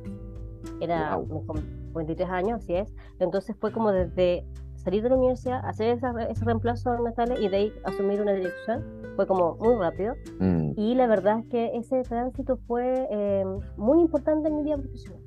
Era 0.81 1.17
con 1.47 1.55
23 1.93 2.29
años, 2.29 2.63
así 2.63 2.75
es. 2.75 2.93
Entonces 3.19 3.55
fue 3.59 3.71
como 3.71 3.91
desde 3.91 4.45
salir 4.83 5.01
de 5.01 5.09
la 5.09 5.15
universidad, 5.15 5.65
hacer 5.65 5.97
ese 6.29 6.45
reemplazo 6.45 6.97
Natales 6.99 7.39
y 7.39 7.47
de 7.47 7.57
ahí 7.57 7.73
asumir 7.85 8.21
una 8.21 8.33
dirección, 8.33 8.83
fue 9.15 9.25
como 9.25 9.55
muy 9.55 9.75
rápido. 9.75 10.15
Mm. 10.39 10.73
Y 10.75 10.95
la 10.95 11.07
verdad 11.07 11.39
es 11.39 11.47
que 11.47 11.77
ese 11.77 12.01
tránsito 12.03 12.57
fue 12.67 13.07
eh, 13.09 13.45
muy 13.77 14.01
importante 14.01 14.49
en 14.49 14.57
mi 14.57 14.63
vida 14.63 14.77
profesional. 14.77 15.21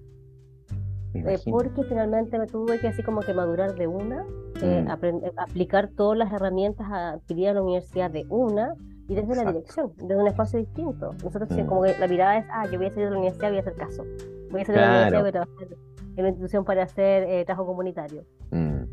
Eh, 1.14 1.38
porque 1.50 1.82
finalmente 1.84 2.38
me 2.38 2.46
tuve 2.46 2.78
que 2.78 2.88
así 2.88 3.02
como 3.02 3.20
que 3.20 3.32
madurar 3.32 3.74
de 3.74 3.86
una, 3.86 4.26
eh, 4.60 4.82
mm. 4.84 4.90
aprender, 4.90 5.32
aplicar 5.38 5.88
todas 5.96 6.18
las 6.18 6.30
herramientas 6.30 6.86
adquiridas 6.90 7.50
en 7.50 7.54
la 7.56 7.62
universidad 7.62 8.10
de 8.10 8.26
una 8.28 8.74
y 9.08 9.14
desde 9.14 9.34
la 9.34 9.50
dirección, 9.50 9.92
desde 9.96 10.16
un 10.16 10.26
espacio 10.26 10.58
distinto. 10.58 11.14
Nosotros 11.24 11.48
mm. 11.50 11.66
como 11.66 11.84
que 11.84 11.96
la 11.98 12.08
mirada 12.08 12.38
es, 12.38 12.46
ah, 12.50 12.66
yo 12.70 12.78
voy 12.78 12.88
a 12.88 12.90
salir 12.90 13.06
de 13.06 13.10
la 13.12 13.18
universidad, 13.18 13.48
voy 13.48 13.58
a 13.58 13.60
hacer 13.60 13.74
caso. 13.74 14.04
Voy 14.50 14.60
a 14.60 14.64
salir 14.64 14.80
de 14.80 14.86
la 14.86 14.92
universidad, 14.92 15.20
voy 15.20 15.28
a 15.28 15.32
trabajar 15.32 15.68
en 16.16 16.20
una 16.20 16.28
institución 16.30 16.64
para 16.64 16.82
hacer 16.82 17.24
eh, 17.24 17.44
trabajo 17.44 17.66
comunitario. 17.66 18.24
Mm. 18.50 18.84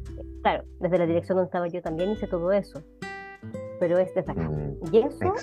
Claro, 0.42 0.65
desde 0.80 0.98
la 0.98 1.06
dirección 1.06 1.38
donde 1.38 1.48
estaba 1.48 1.68
yo 1.68 1.82
también 1.82 2.12
hice 2.12 2.27
todo 2.27 2.51
eso, 2.51 2.82
pero 3.80 3.98
es 3.98 4.13
desde 4.13 4.32
acá. 4.32 4.50
Mm. 4.50 4.74
Y 4.92 4.98
eso, 4.98 5.34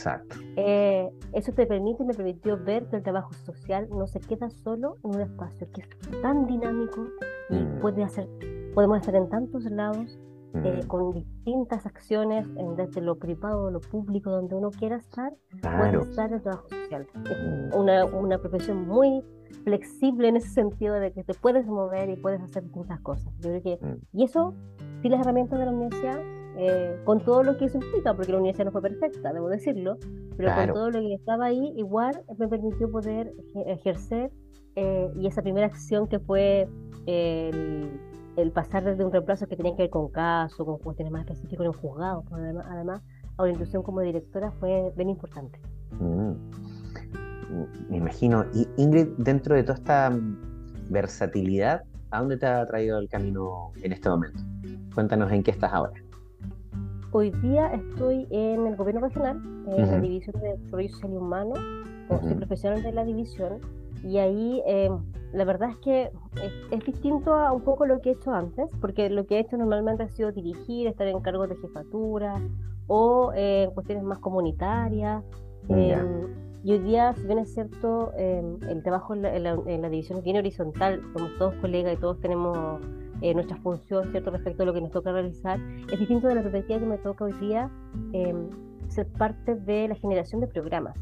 eh, 0.57 1.11
eso 1.33 1.53
te 1.53 1.67
permite 1.67 2.03
y 2.03 2.07
me 2.07 2.15
permitió 2.15 2.63
ver 2.63 2.87
que 2.87 2.97
el 2.97 3.03
trabajo 3.03 3.33
social 3.33 3.89
no 3.91 4.07
se 4.07 4.21
queda 4.21 4.51
solo 4.51 4.97
en 5.05 5.15
un 5.17 5.21
espacio 5.23 5.69
que 5.73 5.81
es 5.81 6.23
tan 6.23 6.47
dinámico 6.47 7.07
y 7.49 7.57
mm. 7.57 7.81
puede 7.81 8.03
hacer, 8.05 8.29
podemos 8.75 8.99
estar 8.99 9.15
en 9.15 9.29
tantos 9.29 9.65
lados. 9.65 10.19
Eh, 10.65 10.81
con 10.89 11.13
distintas 11.13 11.87
acciones 11.87 12.45
desde 12.77 13.01
lo 13.01 13.15
privado 13.21 13.71
lo 13.71 13.79
público 13.81 14.31
donde 14.31 14.57
uno 14.57 14.73
quiera 14.73 14.97
estar 14.97 15.33
puede 15.63 16.03
estar 16.03 16.33
el 16.33 16.43
trabajo 16.43 16.69
social 16.69 17.07
es 17.25 17.73
una, 17.77 18.05
una 18.07 18.37
profesión 18.37 18.89
muy 18.89 19.23
flexible 19.65 20.29
en 20.29 20.37
ese 20.37 20.49
sentido 20.49 20.95
de 20.95 21.13
que 21.13 21.25
te 21.25 21.35
puedes 21.35 21.67
mover 21.67 22.11
y 22.11 22.17
puedes 22.17 22.41
hacer 22.41 22.65
muchas 22.75 23.01
cosas. 23.01 23.33
Yo 23.41 23.51
creo 23.51 23.63
que, 23.63 23.79
mm. 23.85 24.19
y 24.19 24.25
eso, 24.25 24.55
sí 25.03 25.09
las 25.09 25.21
herramientas 25.21 25.59
de 25.59 25.65
la 25.67 25.73
universidad, 25.73 26.21
eh, 26.57 27.01
con 27.05 27.21
todo 27.21 27.43
lo 27.43 27.57
que 27.57 27.67
eso 27.67 27.79
implica, 27.79 28.15
porque 28.15 28.33
la 28.33 28.39
universidad 28.39 28.67
no 28.67 28.73
fue 28.73 28.83
perfecta, 28.83 29.33
debo 29.33 29.49
decirlo, 29.49 29.97
pero 30.37 30.55
con 30.55 30.67
todo 30.75 30.91
lo 30.91 31.01
que 31.01 31.15
estaba 31.15 31.47
ahí, 31.47 31.73
igual 31.77 32.23
me 32.39 32.49
permitió 32.49 32.91
poder 32.91 33.33
ejercer 33.67 34.31
eh, 34.77 35.11
y 35.17 35.27
esa 35.27 35.43
primera 35.43 35.67
acción 35.67 36.07
que 36.07 36.19
fue 36.19 36.69
el, 37.07 38.53
pasar 38.55 38.85
desde 38.85 39.05
un 39.05 39.13
reemplazo 39.13 39.47
que 39.47 39.57
tenía 39.57 39.77
que 39.77 39.83
ver 39.83 39.91
con 39.91 40.09
casos, 40.09 40.67
con 40.67 40.79
cuestiones 40.79 41.13
más 41.13 41.23
específicas 41.23 41.61
en 41.61 41.69
un 41.69 41.75
juzgado, 41.75 42.25
además, 42.31 42.67
además 42.69 43.03
a 43.37 43.43
una 43.43 43.51
institución 43.51 43.83
como 43.83 44.01
directora 44.01 44.51
fue 44.53 44.93
bien 44.97 45.11
importante. 45.11 45.61
Mm 45.99 46.70
me 47.89 47.97
imagino. 47.97 48.45
Y 48.55 48.67
Ingrid, 48.77 49.09
dentro 49.19 49.55
de 49.55 49.63
toda 49.63 49.75
esta 49.75 50.19
versatilidad, 50.89 51.83
¿a 52.11 52.21
dónde 52.21 52.37
te 52.37 52.47
ha 52.47 52.67
traído 52.67 52.99
el 52.99 53.09
camino 53.09 53.73
en 53.83 53.93
este 53.93 54.09
momento? 54.09 54.41
Cuéntanos 54.95 55.31
en 55.33 55.43
qué 55.43 55.51
estás 55.51 55.73
ahora. 55.73 55.95
Hoy 57.13 57.31
día 57.43 57.67
estoy 57.75 58.27
en 58.31 58.67
el 58.67 58.77
gobierno 58.77 59.01
regional, 59.01 59.41
en 59.67 59.91
la 59.91 60.01
división 60.01 60.41
de 60.41 60.57
desarrollo 60.57 60.89
social 60.91 61.13
y 61.13 61.17
humano, 61.17 61.55
soy 62.23 62.35
profesional 62.35 62.83
de 62.83 62.93
la 62.93 63.05
división, 63.05 63.59
y 64.05 64.19
ahí 64.19 64.63
em, 64.65 64.99
la 65.33 65.45
verdad 65.45 65.71
es 65.71 65.77
que 65.79 66.11
es, 66.71 66.85
distinto 66.85 67.35
a 67.35 67.53
un 67.53 67.63
poco 67.63 67.87
lo 67.87 68.01
que 68.01 68.11
he 68.11 68.13
hecho 68.13 68.33
antes, 68.33 68.71
porque 68.81 69.11
lo 69.11 69.27
que 69.27 69.37
he 69.37 69.41
hecho 69.41 69.57
normalmente 69.57 70.05
ha 70.05 70.09
sido 70.09 70.33
dirigir, 70.33 70.87
estar 70.87 71.07
en 71.07 71.21
cargos 71.21 71.49
de 71.49 71.57
jefatura 71.57 72.41
o 72.87 73.33
en 73.35 73.71
cuestiones 73.73 74.05
más 74.05 74.19
comunitarias. 74.19 75.23
Em, 75.69 76.50
y 76.63 76.73
hoy 76.73 76.79
día, 76.81 77.15
si 77.15 77.27
bien 77.27 77.39
es 77.39 77.55
cierto, 77.55 78.13
em, 78.17 78.59
el 78.69 78.83
trabajo 78.83 79.15
en 79.15 79.23
la, 79.23 79.89
división 79.89 80.19
es 80.19 80.25
bien 80.25 80.37
horizontal, 80.37 81.01
somos 81.15 81.31
todos 81.39 81.55
colegas 81.57 81.95
y 81.95 81.97
todos 81.97 82.21
tenemos 82.21 82.81
eh, 83.23 83.35
nuestra 83.35 83.57
función, 83.59 84.11
¿cierto?, 84.11 84.31
respecto 84.31 84.63
a 84.63 84.67
lo 84.67 84.75
que 84.75 84.81
nos 84.81 84.91
toca 84.91 85.13
realizar, 85.13 85.59
es 85.91 85.99
distinto 85.99 86.29
de 86.29 86.35
la 86.35 86.43
perspectiva 86.43 86.79
que 86.79 86.87
me 86.87 86.99
toca 86.99 87.25
hoy 87.25 87.33
día 87.35 87.71
em, 88.13 88.49
ser 88.89 89.07
parte 89.07 89.55
de 89.55 89.89
la 89.89 89.95
generación 89.95 90.41
de 90.41 90.49
programas. 90.49 90.97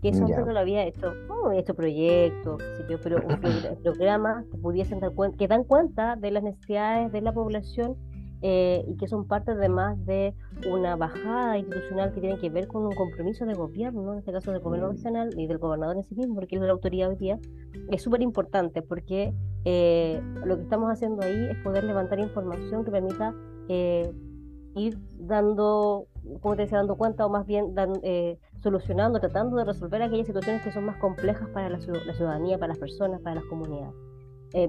Que 0.00 0.10
eso 0.10 0.24
antes 0.24 0.46
no 0.46 0.52
lo 0.52 0.60
había 0.60 0.86
hecho, 0.86 1.12
no 1.28 1.46
había 1.48 1.60
hecho 1.60 1.74
proyectos, 1.74 2.62
pero 3.02 3.18
programas 3.82 4.46
que 4.46 4.56
pudiesen 4.56 5.00
dar 5.00 5.12
cuenta, 5.12 5.36
que 5.36 5.46
dan 5.46 5.64
cuenta 5.64 6.16
de 6.16 6.30
las 6.30 6.42
necesidades 6.42 7.12
de 7.12 7.20
la 7.20 7.32
población 7.32 7.96
eh, 8.42 8.86
y 8.88 8.96
que 8.96 9.06
son 9.06 9.26
parte 9.26 9.50
además 9.50 10.02
de 10.06 10.34
una 10.66 10.96
bajada 10.96 11.58
institucional 11.58 12.14
que 12.14 12.22
tiene 12.22 12.38
que 12.38 12.48
ver 12.48 12.68
con 12.68 12.86
un 12.86 12.94
compromiso 12.94 13.44
de 13.44 13.52
gobierno, 13.52 14.14
en 14.14 14.20
este 14.20 14.32
caso 14.32 14.50
del 14.50 14.60
gobierno 14.60 14.88
mm. 14.88 14.94
nacional 14.94 15.30
y 15.36 15.46
del 15.46 15.58
gobernador 15.58 15.96
en 15.98 16.04
sí 16.04 16.14
mismo, 16.14 16.36
porque 16.36 16.56
es 16.56 16.62
la 16.62 16.70
autoridad 16.70 17.10
hoy 17.10 17.16
día, 17.16 17.38
es 17.90 18.02
súper 18.02 18.22
importante 18.22 18.80
porque 18.80 19.34
eh, 19.66 20.22
lo 20.42 20.56
que 20.56 20.62
estamos 20.62 20.90
haciendo 20.90 21.22
ahí 21.22 21.48
es 21.50 21.58
poder 21.58 21.84
levantar 21.84 22.18
información 22.18 22.82
que 22.82 22.90
permita 22.90 23.34
eh, 23.68 24.10
ir 24.74 24.98
dando, 25.18 26.06
como 26.40 26.56
te 26.56 26.62
decía, 26.62 26.78
dando 26.78 26.96
cuenta 26.96 27.26
o 27.26 27.28
más 27.28 27.44
bien 27.44 27.74
solucionando, 28.62 29.20
tratando 29.20 29.58
de 29.58 29.64
resolver 29.64 30.00
aquellas 30.00 30.26
situaciones 30.26 30.62
que 30.62 30.72
son 30.72 30.86
más 30.86 30.96
complejas 30.96 31.46
para 31.50 31.68
la, 31.68 31.78
la 31.78 32.14
ciudadanía, 32.14 32.56
para 32.56 32.68
las 32.68 32.78
personas, 32.78 33.20
para 33.20 33.34
las 33.34 33.44
comunidades. 33.44 33.94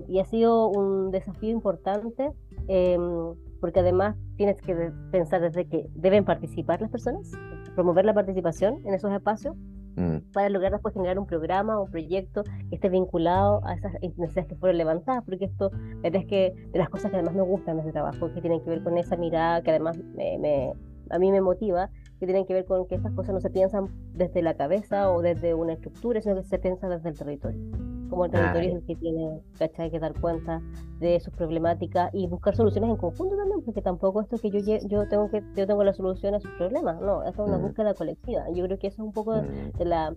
y 0.09 0.19
ha 0.19 0.25
sido 0.25 0.67
un 0.67 1.11
desafío 1.11 1.51
importante 1.51 2.33
em, 2.67 3.33
porque 3.61 3.79
además 3.79 4.17
tienes 4.35 4.57
que 4.57 4.91
pensar 5.11 5.39
desde 5.39 5.67
que 5.67 5.87
deben 5.93 6.25
participar 6.25 6.81
las 6.81 6.89
personas, 6.89 7.31
promover 7.75 8.03
la 8.03 8.13
participación 8.13 8.81
en 8.85 8.95
esos 8.95 9.13
espacios, 9.13 9.55
mm. 9.95 10.31
para 10.33 10.49
lograr 10.49 10.73
después 10.73 10.93
generar 10.93 11.19
un 11.19 11.27
programa 11.27 11.79
o 11.79 11.83
un 11.83 11.91
proyecto 11.91 12.43
que 12.43 12.75
esté 12.75 12.89
vinculado 12.89 13.61
a 13.63 13.75
esas 13.75 13.93
necesidades 14.17 14.47
que 14.47 14.55
fueron 14.55 14.79
levantadas, 14.79 15.23
porque 15.23 15.45
esto 15.45 15.71
es 16.03 16.25
que 16.25 16.53
de 16.73 16.79
las 16.79 16.89
cosas 16.89 17.11
que 17.11 17.17
además 17.17 17.35
me 17.35 17.43
gustan 17.43 17.75
de 17.75 17.81
este 17.81 17.93
trabajo, 17.93 18.33
que 18.33 18.41
tienen 18.41 18.61
que 18.61 18.71
ver 18.71 18.83
con 18.83 18.97
esa 18.97 19.15
mirada 19.15 19.61
que 19.61 19.69
además 19.69 19.97
me, 20.15 20.73
a 21.11 21.19
mí 21.19 21.31
me 21.31 21.41
motiva, 21.41 21.91
que 22.19 22.25
tienen 22.25 22.45
que 22.45 22.53
ver 22.53 22.65
con 22.65 22.87
que 22.87 22.95
estas 22.95 23.13
cosas 23.13 23.33
no 23.33 23.41
se 23.41 23.51
piensan 23.51 23.89
desde 24.13 24.41
la 24.41 24.55
cabeza 24.55 25.11
o 25.11 25.21
desde 25.21 25.53
una 25.53 25.73
estructura, 25.73 26.19
sino 26.19 26.35
que 26.35 26.43
se 26.43 26.57
piensa 26.57 26.89
desde 26.89 27.09
el 27.09 27.17
territorio 27.17 27.90
como 28.11 28.25
el 28.25 28.31
territorio 28.31 28.69
es 28.69 28.75
el 28.75 28.85
que 28.85 28.95
tiene 28.97 29.41
¿cachai? 29.57 29.89
que 29.89 29.99
dar 29.99 30.13
cuenta 30.19 30.61
de 30.99 31.19
sus 31.21 31.33
problemáticas 31.33 32.13
y 32.13 32.27
buscar 32.27 32.55
soluciones 32.55 32.89
en 32.89 32.97
conjunto 32.97 33.37
también, 33.37 33.61
porque 33.63 33.81
tampoco 33.81 34.21
esto 34.21 34.37
que 34.37 34.51
yo 34.51 34.59
yo 34.59 35.07
tengo 35.07 35.31
que 35.31 35.41
yo 35.55 35.65
tengo 35.65 35.83
la 35.83 35.93
solución 35.93 36.35
a 36.35 36.41
sus 36.41 36.51
problemas, 36.51 36.99
no, 37.01 37.23
es 37.23 37.35
una 37.37 37.57
mm. 37.57 37.61
búsqueda 37.61 37.93
colectiva. 37.93 38.43
Yo 38.53 38.65
creo 38.65 38.77
que 38.77 38.87
eso 38.87 39.01
es 39.01 39.07
un 39.07 39.13
poco 39.13 39.41
mm. 39.41 39.77
de, 39.77 39.85
la, 39.85 40.13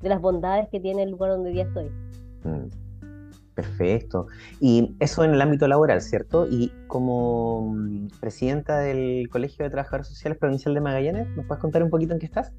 de 0.00 0.08
las 0.08 0.20
bondades 0.20 0.68
que 0.68 0.78
tiene 0.78 1.04
el 1.04 1.10
lugar 1.10 1.30
donde 1.30 1.50
día 1.50 1.64
estoy. 1.64 1.90
Mm. 2.44 2.68
Perfecto. 3.54 4.26
Y 4.60 4.94
eso 5.00 5.24
en 5.24 5.32
el 5.32 5.40
ámbito 5.40 5.66
laboral, 5.66 6.00
¿cierto? 6.00 6.46
Y 6.48 6.70
como 6.86 7.74
presidenta 8.20 8.78
del 8.78 9.28
Colegio 9.30 9.64
de 9.64 9.70
Trabajadores 9.70 10.06
Sociales 10.06 10.38
Provincial 10.38 10.74
de 10.74 10.80
Magallanes, 10.80 11.28
¿nos 11.34 11.44
puedes 11.46 11.60
contar 11.60 11.82
un 11.82 11.90
poquito 11.90 12.12
en 12.12 12.20
qué 12.20 12.26
estás? 12.26 12.52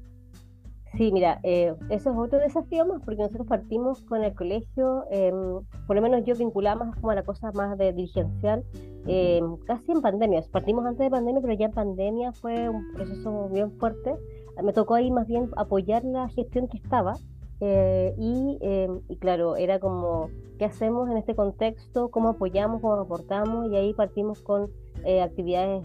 Sí, 0.96 1.12
mira, 1.12 1.38
eh, 1.44 1.74
eso 1.88 2.10
es 2.10 2.16
otro 2.16 2.40
desafío 2.40 2.84
más, 2.84 3.00
porque 3.04 3.22
nosotros 3.22 3.46
partimos 3.46 4.02
con 4.02 4.24
el 4.24 4.34
colegio, 4.34 5.04
em, 5.10 5.60
por 5.86 5.94
lo 5.96 6.02
menos 6.02 6.24
yo 6.24 6.34
vinculaba 6.34 6.84
más 6.84 6.96
como 6.96 7.12
a 7.12 7.14
la 7.14 7.22
cosa 7.22 7.52
más 7.52 7.78
de 7.78 7.92
dirigencial, 7.92 8.64
em, 9.06 9.56
casi 9.66 9.92
en 9.92 10.02
pandemia. 10.02 10.42
Partimos 10.50 10.84
antes 10.84 11.04
de 11.04 11.10
pandemia, 11.10 11.40
pero 11.40 11.54
ya 11.54 11.66
en 11.66 11.72
pandemia 11.72 12.32
fue 12.32 12.68
un 12.68 12.92
proceso 12.92 13.48
bien 13.50 13.70
fuerte. 13.78 14.16
Me 14.62 14.72
tocó 14.72 14.94
ahí 14.94 15.10
más 15.12 15.28
bien 15.28 15.48
apoyar 15.56 16.04
la 16.04 16.28
gestión 16.28 16.66
que 16.66 16.78
estaba. 16.78 17.14
Eh, 17.60 18.14
y, 18.18 18.58
em, 18.60 19.00
y, 19.08 19.16
claro, 19.16 19.56
era 19.56 19.78
como, 19.78 20.28
¿qué 20.58 20.64
hacemos 20.64 21.08
en 21.08 21.18
este 21.18 21.36
contexto? 21.36 22.10
¿Cómo 22.10 22.30
apoyamos? 22.30 22.80
¿Cómo 22.80 22.94
aportamos? 22.94 23.70
Y 23.70 23.76
ahí 23.76 23.94
partimos 23.94 24.42
con 24.42 24.70
eh, 25.04 25.22
actividades 25.22 25.84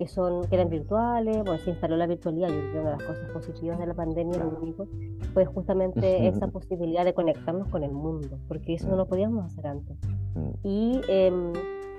que 0.00 0.08
son 0.08 0.48
que 0.48 0.54
eran 0.54 0.70
virtuales, 0.70 1.36
bueno, 1.44 1.58
se 1.58 1.68
instaló 1.68 1.94
la 1.98 2.06
virtualidad, 2.06 2.48
yo 2.48 2.54
creo 2.54 2.72
que 2.72 2.78
una 2.78 2.90
de 2.92 2.96
las 2.96 3.06
cosas 3.06 3.30
positivas 3.32 3.78
de 3.78 3.86
la 3.86 3.92
pandemia 3.92 4.38
lo 4.38 4.48
único 4.58 4.88
fue 5.34 5.44
justamente 5.44 6.26
esa 6.26 6.48
posibilidad 6.48 7.04
de 7.04 7.12
conectarnos 7.12 7.68
con 7.68 7.84
el 7.84 7.92
mundo, 7.92 8.38
porque 8.48 8.72
eso 8.72 8.88
no 8.88 8.96
lo 8.96 9.06
podíamos 9.06 9.44
hacer 9.44 9.66
antes. 9.66 9.98
Mm. 10.34 10.50
Y, 10.62 11.00
em, 11.06 11.52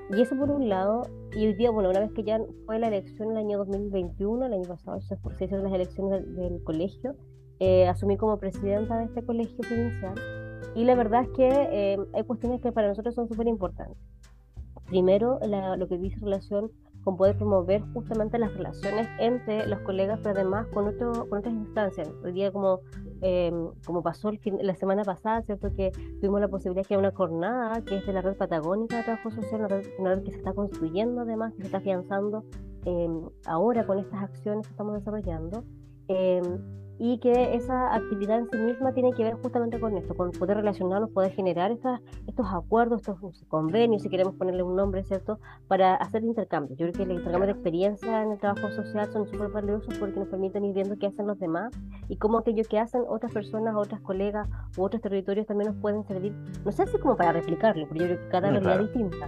y 0.10 0.20
eso 0.20 0.36
por 0.36 0.50
un 0.50 0.68
lado, 0.68 1.04
y 1.36 1.46
hoy 1.46 1.54
día, 1.54 1.70
bueno, 1.70 1.92
una 1.92 2.00
vez 2.00 2.12
que 2.12 2.24
ya 2.24 2.40
fue 2.66 2.80
la 2.80 2.88
elección 2.88 3.30
en 3.30 3.38
el 3.38 3.46
año 3.46 3.60
2021, 3.60 4.48
el 4.48 4.54
año 4.54 4.68
pasado 4.68 5.00
se, 5.02 5.20
hicieron 5.36 5.64
las 5.64 5.74
elecciones 5.74 6.36
del, 6.36 6.64
colegio, 6.64 7.14
eh, 7.60 7.88
asumí 7.88 8.18
como 8.18 8.38
presidenta 8.38 8.98
de 8.98 9.06
este 9.06 9.24
colegio 9.24 9.60
provincial, 9.60 10.16
y 10.74 10.86
la 10.86 10.96
verdad 10.96 11.26
es 11.26 11.30
que 11.38 11.50
eh, 11.52 11.98
hay 12.14 12.24
cuestiones 12.24 12.62
que 12.62 12.72
para 12.72 12.88
nosotros 12.88 13.14
son 13.14 13.28
súper 13.28 13.46
importantes. 13.46 14.00
Primero, 14.88 15.40
lo 15.78 15.88
que 15.88 16.00
dice 16.00 16.20
relación 16.20 16.72
con 17.04 17.18
poder 17.18 17.36
promover 17.38 17.82
justamente 17.94 18.38
las 18.38 18.54
relaciones 18.54 19.08
entre 19.20 19.68
los 19.68 19.80
colegas, 19.80 20.20
pero 20.22 20.36
además 20.36 20.68
con, 20.68 20.88
otro, 20.88 21.28
con 21.30 21.40
otras 21.40 21.54
instancias. 21.54 22.10
Hoy 22.24 22.34
día, 22.34 22.52
como, 22.52 22.82
em, 23.22 23.70
como 23.86 24.04
pasó 24.04 24.30
el 24.30 24.40
la 24.62 24.76
semana 24.76 25.04
pasada, 25.04 25.42
¿cierto? 25.42 25.74
que 25.74 25.92
tuvimos 26.20 26.42
la 26.42 26.48
posibilidad 26.48 26.86
que 26.86 26.98
una 26.98 27.12
jornada 27.12 27.82
que 27.84 27.98
es 27.98 28.06
de 28.06 28.14
la 28.14 28.22
red 28.22 28.36
patagónica 28.36 28.98
de 28.98 29.04
trabajo 29.04 29.32
social, 29.32 29.84
una 30.00 30.16
red, 30.16 30.24
que 30.24 30.32
se 30.32 30.38
está 30.38 30.54
construyendo 30.54 31.22
además, 31.22 31.54
que 31.54 31.62
se 31.62 31.68
está 31.68 31.78
afianzando 31.78 32.44
em, 32.86 33.22
ahora 33.46 33.86
con 33.86 34.00
estas 34.00 34.22
acciones 34.24 34.68
que 34.68 34.72
estamos 34.72 34.94
desarrollando. 34.96 35.64
Em, 36.08 36.81
y 37.04 37.18
que 37.18 37.56
esa 37.56 37.96
actividad 37.96 38.38
en 38.38 38.48
sí 38.52 38.58
misma 38.58 38.94
tiene 38.94 39.12
que 39.14 39.24
ver 39.24 39.34
justamente 39.34 39.80
con 39.80 39.98
esto, 39.98 40.14
con 40.14 40.30
poder 40.30 40.58
relacionarnos, 40.58 41.10
poder 41.10 41.32
generar 41.32 41.72
estas, 41.72 42.00
estos 42.28 42.46
acuerdos, 42.54 43.00
estos 43.02 43.44
convenios, 43.48 44.04
si 44.04 44.10
queremos 44.10 44.36
ponerle 44.36 44.62
un 44.62 44.76
nombre, 44.76 45.04
¿cierto?, 45.04 45.40
para 45.68 45.96
hacer 45.96 46.24
intercambios. 46.24 46.78
Yo 46.78 46.86
creo 46.86 46.94
que 46.94 47.12
el 47.12 47.18
intercambio 47.18 47.48
de 47.48 47.54
experiencia 47.54 48.22
en 48.22 48.34
el 48.34 48.38
trabajo 48.38 48.70
social 48.70 49.12
son 49.12 49.26
súper 49.26 49.50
valiosos 49.50 49.98
porque 49.98 50.20
nos 50.20 50.30
permiten 50.30 50.64
ir 50.64 50.76
viendo 50.76 50.96
qué 51.00 51.08
hacen 51.08 51.26
los 51.26 51.40
demás 51.40 51.74
y 52.08 52.18
cómo 52.18 52.38
aquello 52.38 52.64
que 52.70 52.78
hacen 52.78 53.02
otras 53.08 53.34
personas, 53.34 53.74
otras 53.76 54.00
colegas 54.02 54.48
u 54.78 54.84
otros 54.84 55.02
territorios 55.02 55.48
también 55.48 55.72
nos 55.72 55.82
pueden 55.82 56.06
servir, 56.06 56.36
no 56.64 56.72
sé 56.72 56.86
si 56.86 57.00
como 57.00 57.18
para 57.18 57.32
replicarlo, 57.32 57.88
porque 57.88 58.02
yo 58.02 58.06
creo 58.10 58.20
que 58.20 58.30
cada 58.30 58.52
realidad 58.52 58.80
es 58.80 58.94
distinta 58.94 59.28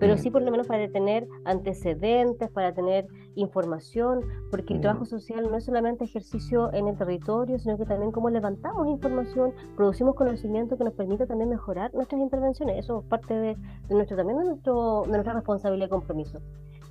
pero 0.00 0.16
sí 0.16 0.30
por 0.30 0.42
lo 0.42 0.50
menos 0.50 0.66
para 0.66 0.88
tener 0.88 1.28
antecedentes, 1.44 2.50
para 2.50 2.72
tener 2.72 3.06
información, 3.36 4.24
porque 4.50 4.74
el 4.74 4.80
trabajo 4.80 5.04
social 5.04 5.48
no 5.48 5.56
es 5.56 5.64
solamente 5.64 6.04
ejercicio 6.04 6.72
en 6.72 6.88
el 6.88 6.96
territorio, 6.96 7.58
sino 7.58 7.76
que 7.76 7.84
también 7.84 8.10
cómo 8.10 8.30
levantamos 8.30 8.88
información, 8.88 9.52
producimos 9.76 10.16
conocimiento 10.16 10.76
que 10.76 10.84
nos 10.84 10.94
permite 10.94 11.26
también 11.26 11.50
mejorar 11.50 11.94
nuestras 11.94 12.20
intervenciones. 12.20 12.78
Eso 12.78 13.00
es 13.00 13.06
parte 13.06 13.34
de, 13.34 13.56
nuestro 13.90 14.16
también 14.16 14.38
de, 14.38 14.46
nuestro, 14.46 15.02
de 15.02 15.12
nuestra 15.12 15.34
responsabilidad 15.34 15.86
y 15.86 15.90
compromiso. 15.90 16.40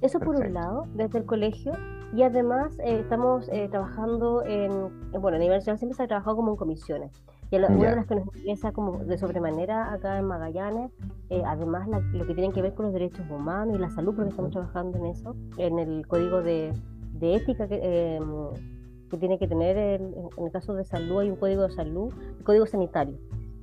Eso 0.01 0.19
por 0.19 0.35
un 0.35 0.53
lado, 0.53 0.85
desde 0.93 1.17
el 1.17 1.25
colegio, 1.25 1.73
y 2.13 2.23
además 2.23 2.77
eh, 2.79 2.99
estamos 3.01 3.47
eh, 3.49 3.67
trabajando 3.69 4.43
en, 4.43 5.11
bueno, 5.11 5.37
a 5.37 5.39
nivel 5.39 5.57
nacional 5.57 5.77
siempre 5.77 5.95
se 5.95 6.03
ha 6.03 6.07
trabajado 6.07 6.37
como 6.37 6.51
en 6.51 6.57
comisiones. 6.57 7.11
Y 7.51 7.55
una 7.55 7.67
de 7.67 7.95
las 7.95 8.05
que 8.05 8.15
nos 8.15 8.25
interesa 8.27 8.71
como 8.71 8.99
de 8.99 9.17
sobremanera 9.17 9.91
acá 9.91 10.19
en 10.19 10.25
Magallanes, 10.25 10.91
eh, 11.29 11.41
además 11.45 11.87
lo 12.13 12.27
que 12.27 12.35
tiene 12.35 12.53
que 12.53 12.61
ver 12.61 12.75
con 12.75 12.85
los 12.85 12.93
derechos 12.93 13.25
humanos 13.29 13.75
y 13.75 13.79
la 13.79 13.89
salud, 13.89 14.15
porque 14.15 14.29
estamos 14.29 14.51
trabajando 14.51 14.99
en 14.99 15.07
eso, 15.07 15.35
en 15.57 15.79
el 15.79 16.05
código 16.05 16.43
de, 16.43 16.73
de 17.13 17.35
ética 17.35 17.67
que, 17.67 18.15
em, 18.17 18.23
que, 19.09 19.17
tiene 19.17 19.39
que 19.39 19.47
tener, 19.47 19.77
en 19.77 20.45
el 20.45 20.51
caso 20.51 20.75
de 20.75 20.85
salud 20.85 21.21
hay 21.21 21.31
un 21.31 21.37
código 21.37 21.63
de 21.63 21.71
salud, 21.71 22.13
el 22.37 22.43
código 22.43 22.67
sanitario. 22.67 23.17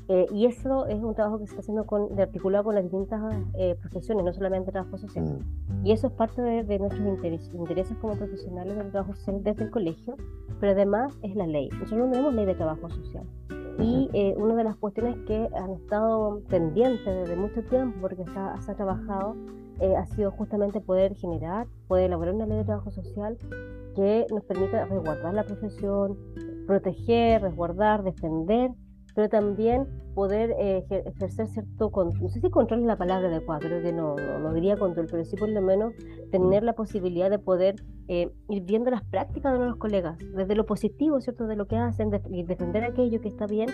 Eh, 0.08 0.26
y 0.32 0.46
eso 0.46 0.86
es 0.86 1.02
un 1.02 1.14
trabajo 1.14 1.38
que 1.38 1.46
se 1.46 1.50
está 1.50 1.60
haciendo 1.60 1.84
con, 1.84 2.14
de 2.14 2.22
articulado 2.22 2.64
con 2.64 2.74
las 2.76 2.84
distintas 2.84 3.20
eh, 3.54 3.76
profesiones, 3.80 4.24
no 4.24 4.32
solamente 4.32 4.70
el 4.70 4.72
trabajo 4.72 4.98
social. 4.98 5.24
Mm. 5.24 5.86
Y 5.86 5.92
eso 5.92 6.06
es 6.06 6.12
parte 6.12 6.40
de, 6.42 6.62
de 6.62 6.78
nuestros 6.78 7.04
intereses, 7.04 7.52
intereses 7.54 7.96
como 7.98 8.14
profesionales 8.14 8.76
del 8.76 8.90
trabajo 8.90 9.14
social 9.14 9.42
desde 9.42 9.64
el 9.64 9.70
colegio, 9.70 10.16
pero 10.60 10.72
además 10.72 11.18
es 11.22 11.34
la 11.34 11.46
ley. 11.46 11.68
Nosotros 11.70 12.06
no 12.06 12.10
tenemos 12.12 12.34
ley 12.34 12.46
de 12.46 12.54
trabajo 12.54 12.88
social. 12.88 13.24
Y 13.78 14.08
eh, 14.14 14.34
una 14.38 14.54
de 14.54 14.64
las 14.64 14.76
cuestiones 14.76 15.16
que 15.26 15.48
han 15.54 15.70
estado 15.72 16.40
pendientes 16.48 17.04
desde 17.04 17.36
mucho 17.36 17.62
tiempo, 17.64 17.98
porque 18.00 18.24
se 18.24 18.72
ha 18.72 18.74
trabajado, 18.74 19.36
eh, 19.80 19.94
ha 19.96 20.06
sido 20.06 20.30
justamente 20.30 20.80
poder 20.80 21.14
generar, 21.14 21.66
poder 21.86 22.04
elaborar 22.06 22.34
una 22.34 22.46
ley 22.46 22.58
de 22.58 22.64
trabajo 22.64 22.90
social 22.90 23.36
que 23.94 24.26
nos 24.30 24.44
permita 24.44 24.86
resguardar 24.86 25.34
la 25.34 25.44
profesión, 25.44 26.16
proteger, 26.66 27.42
resguardar, 27.42 28.02
defender 28.02 28.70
pero 29.16 29.30
también 29.30 29.88
poder 30.14 30.54
eh, 30.58 30.84
ejercer 31.06 31.46
cierto 31.46 31.90
control, 31.90 32.24
no 32.24 32.28
sé 32.28 32.38
si 32.38 32.50
control 32.50 32.80
es 32.80 32.86
la 32.86 32.96
palabra 32.96 33.28
adecuada, 33.28 33.60
creo 33.60 33.82
que 33.82 33.90
no, 33.90 34.14
no, 34.14 34.52
diría 34.52 34.76
control, 34.76 35.08
pero 35.10 35.24
sí 35.24 35.36
por 35.36 35.48
lo 35.48 35.62
menos 35.62 35.94
tener 36.30 36.62
la 36.62 36.74
posibilidad 36.74 37.30
de 37.30 37.38
poder 37.38 37.76
eh, 38.08 38.30
ir 38.50 38.62
viendo 38.64 38.90
las 38.90 39.02
prácticas 39.04 39.52
de 39.52 39.58
nuestros 39.58 39.78
colegas, 39.78 40.18
desde 40.34 40.54
lo 40.54 40.66
positivo, 40.66 41.18
¿cierto?, 41.22 41.46
de 41.46 41.56
lo 41.56 41.66
que 41.66 41.76
hacen, 41.76 42.10
y 42.30 42.44
defender 42.44 42.84
aquello 42.84 43.20
que 43.22 43.28
está 43.28 43.46
bien 43.46 43.70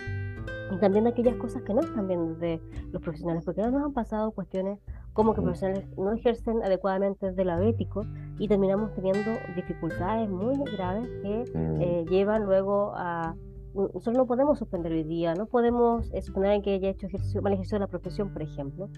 y 0.70 0.76
también 0.78 1.08
aquellas 1.08 1.34
cosas 1.34 1.62
que 1.62 1.74
no 1.74 1.80
están 1.80 2.06
bien 2.06 2.38
de 2.38 2.60
los 2.92 3.02
profesionales, 3.02 3.44
porque 3.44 3.62
nos 3.62 3.82
han 3.82 3.92
pasado 3.92 4.30
cuestiones 4.30 4.78
como 5.12 5.34
que 5.34 5.42
profesionales 5.42 5.86
no 5.98 6.12
ejercen 6.12 6.62
adecuadamente 6.62 7.26
desde 7.26 7.44
lo 7.44 7.58
ético 7.58 8.06
y 8.38 8.46
terminamos 8.46 8.94
teniendo 8.94 9.32
dificultades 9.56 10.30
muy 10.30 10.56
graves 10.76 11.08
que 11.20 11.44
mm. 11.52 11.80
eh, 11.82 12.04
llevan 12.08 12.44
luego 12.44 12.92
a 12.94 13.34
nosotros 13.74 14.16
no 14.16 14.26
podemos 14.26 14.58
suspender 14.58 14.92
hoy 14.92 15.04
día, 15.04 15.34
no 15.34 15.46
podemos 15.46 16.06
suspender 16.08 16.62
que 16.62 16.74
haya 16.74 16.90
hecho 16.90 17.06
ejercicio, 17.06 17.42
mal 17.42 17.52
ejercicio 17.52 17.76
de 17.76 17.80
la 17.80 17.88
profesión, 17.88 18.32
por 18.32 18.42
ejemplo. 18.42 18.88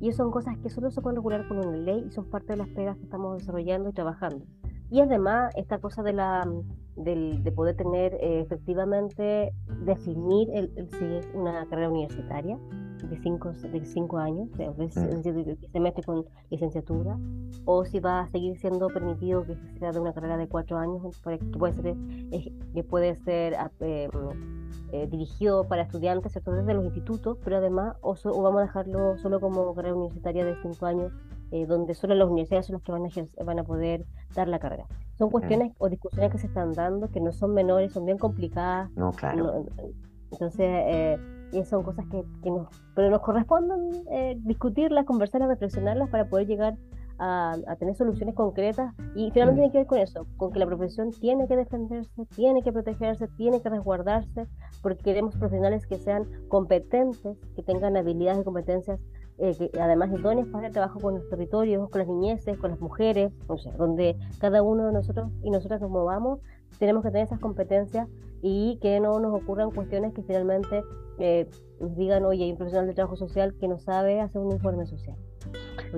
Y 0.00 0.08
eso 0.08 0.18
son 0.22 0.30
cosas 0.30 0.56
que 0.58 0.70
solo 0.70 0.90
se 0.90 1.00
pueden 1.00 1.16
regular 1.16 1.48
con 1.48 1.58
una 1.58 1.76
ley 1.76 2.04
y 2.06 2.10
son 2.10 2.30
parte 2.30 2.52
de 2.52 2.58
las 2.58 2.68
pegas 2.68 2.96
que 2.96 3.04
estamos 3.04 3.38
desarrollando 3.38 3.90
y 3.90 3.92
trabajando. 3.92 4.44
Y 4.90 5.00
además, 5.00 5.52
esta 5.56 5.78
cosa 5.78 6.02
de, 6.02 6.12
la, 6.12 6.48
de 6.96 7.52
poder 7.54 7.76
tener 7.76 8.14
eh, 8.14 8.40
efectivamente, 8.40 9.52
definir 9.84 10.48
el, 10.52 10.72
el, 10.76 10.88
una 11.34 11.66
carrera 11.66 11.90
universitaria 11.90 12.58
de 13.06 13.16
cinco, 13.18 13.52
de 13.52 13.84
cinco 13.84 14.18
años, 14.18 14.50
de, 14.52 14.68
de, 14.72 15.58
se 15.72 15.80
mete 15.80 16.02
con 16.02 16.24
licenciatura, 16.50 17.18
o 17.64 17.84
si 17.84 18.00
va 18.00 18.20
a 18.20 18.28
seguir 18.28 18.58
siendo 18.58 18.88
permitido 18.88 19.44
que 19.44 19.56
sea 19.78 19.92
de 19.92 20.00
una 20.00 20.12
carrera 20.12 20.36
de 20.36 20.48
cuatro 20.48 20.78
años, 20.78 21.02
que 21.22 21.38
puede 21.58 21.74
ser, 21.74 21.96
que 22.74 22.84
puede 22.84 23.14
ser 23.16 23.56
eh, 23.80 24.08
eh, 24.92 25.06
dirigido 25.10 25.64
para 25.68 25.82
estudiantes 25.82 26.32
¿cierto? 26.32 26.52
desde 26.52 26.74
los 26.74 26.84
institutos, 26.84 27.38
pero 27.44 27.58
además 27.58 27.96
o, 28.00 28.14
vamos 28.42 28.60
a 28.60 28.62
dejarlo 28.62 29.18
solo 29.18 29.40
como 29.40 29.74
carrera 29.74 29.94
universitaria 29.94 30.44
de 30.44 30.56
cinco 30.62 30.86
años, 30.86 31.12
eh, 31.50 31.66
donde 31.66 31.94
solo 31.94 32.14
las 32.14 32.28
universidades 32.28 32.66
son 32.66 32.74
las 32.74 32.82
que 32.82 32.92
van 32.92 33.04
a, 33.04 33.44
van 33.44 33.58
a 33.58 33.64
poder 33.64 34.06
dar 34.34 34.48
la 34.48 34.58
carrera. 34.58 34.86
Son 35.16 35.30
cuestiones 35.30 35.72
o 35.78 35.88
discusiones 35.88 36.30
que 36.30 36.38
se 36.38 36.46
están 36.46 36.72
dando 36.72 37.10
que 37.10 37.20
no 37.20 37.32
son 37.32 37.52
menores, 37.54 37.92
son 37.92 38.04
bien 38.04 38.18
complicadas. 38.18 38.90
No, 38.92 39.12
claro. 39.12 39.64
entonces, 40.30 40.66
eh, 40.66 41.18
y 41.52 41.64
son 41.64 41.82
cosas 41.82 42.04
que, 42.10 42.24
que, 42.42 42.50
nos, 42.50 42.68
pero 42.94 43.10
nos 43.10 43.20
corresponden 43.20 43.90
discutirlas, 44.44 45.04
conversarlas, 45.04 45.48
reflexionarlas 45.48 46.08
para 46.10 46.28
poder 46.28 46.46
llegar 46.46 46.76
a, 47.18 47.76
tener 47.78 47.94
soluciones 47.94 48.34
concretas 48.34 48.94
y 49.14 49.30
finalmente 49.32 49.68
mm. 49.68 49.70
tiene 49.70 49.72
que 49.72 49.78
ver 49.78 49.86
con 49.86 49.98
eso, 49.98 50.26
con 50.36 50.52
que 50.52 50.58
la 50.58 50.66
profesión 50.66 51.10
tiene 51.10 51.48
que 51.48 51.56
defenderse, 51.56 52.26
tiene 52.34 52.62
que 52.62 52.72
protegerse, 52.72 53.28
tiene 53.36 53.60
que 53.60 53.68
resguardarse, 53.68 54.46
porque 54.82 55.02
queremos 55.02 55.34
profesionales 55.36 55.86
que 55.86 55.96
sean 55.96 56.26
competentes, 56.48 57.36
que 57.56 57.62
tengan 57.62 57.96
habilidades 57.96 58.40
y 58.40 58.44
competencias, 58.44 59.00
eh, 59.38 59.54
que 59.56 59.80
además 59.80 60.10
idóneas 60.12 60.48
para 60.48 60.68
el 60.68 60.72
trabajo 60.72 61.00
con 61.00 61.14
los 61.14 61.28
territorios, 61.28 61.88
con 61.90 62.00
las 62.00 62.08
niñeces, 62.08 62.58
con 62.58 62.70
las 62.70 62.80
mujeres, 62.80 63.32
o 63.46 63.58
sea, 63.58 63.72
donde 63.72 64.16
cada 64.38 64.62
uno 64.62 64.86
de 64.86 64.92
nosotros 64.92 65.30
y 65.42 65.50
nosotras 65.50 65.80
nos 65.80 65.90
movamos, 65.90 66.40
tenemos 66.78 67.02
que 67.02 67.10
tener 67.10 67.26
esas 67.26 67.40
competencias 67.40 68.08
y 68.42 68.78
que 68.80 69.00
no 69.00 69.18
nos 69.18 69.34
ocurran 69.34 69.70
cuestiones 69.70 70.12
que 70.14 70.22
finalmente 70.22 70.84
eh, 71.18 71.48
nos 71.80 71.96
digan, 71.96 72.24
oye, 72.24 72.44
hay 72.44 72.50
un 72.50 72.56
profesional 72.56 72.86
de 72.86 72.94
trabajo 72.94 73.16
social 73.16 73.54
que 73.60 73.68
no 73.68 73.78
sabe 73.78 74.20
hacer 74.20 74.40
un 74.40 74.52
informe 74.52 74.86
social. 74.86 75.16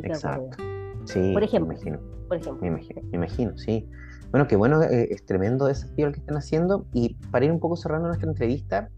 Exacto. 0.02 0.62
Sí, 1.04 1.32
por 1.32 1.42
ejemplo. 1.42 1.68
Me 1.68 1.74
imagino. 1.74 1.98
Por 2.28 2.36
ejemplo. 2.36 2.62
Me 2.62 2.68
imagino, 2.68 3.02
me 3.02 3.16
imagino, 3.16 3.58
sí. 3.58 3.88
Bueno, 4.30 4.46
qué 4.46 4.56
bueno, 4.56 4.82
eh, 4.82 5.08
es 5.10 5.24
tremendo 5.24 5.66
desafío 5.66 6.06
el 6.06 6.12
que 6.12 6.20
están 6.20 6.36
haciendo. 6.36 6.86
Y 6.92 7.14
para 7.30 7.44
ir 7.44 7.52
un 7.52 7.58
poco 7.58 7.76
cerrando 7.76 8.08
nuestra 8.08 8.28
entrevista, 8.28 8.88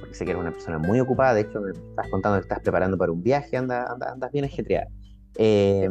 porque 0.00 0.14
sé 0.14 0.24
que 0.24 0.32
eres 0.32 0.42
una 0.42 0.52
persona 0.52 0.78
muy 0.78 1.00
ocupada, 1.00 1.34
de 1.34 1.42
hecho 1.42 1.60
me 1.60 1.70
estás 1.70 2.08
contando 2.10 2.38
que 2.38 2.42
estás 2.42 2.60
preparando 2.60 2.98
para 2.98 3.12
un 3.12 3.22
viaje, 3.22 3.56
anda, 3.56 3.86
andas 3.90 4.30
bien 4.32 4.44
ajetreada. 4.44 4.88
Eh, 5.38 5.88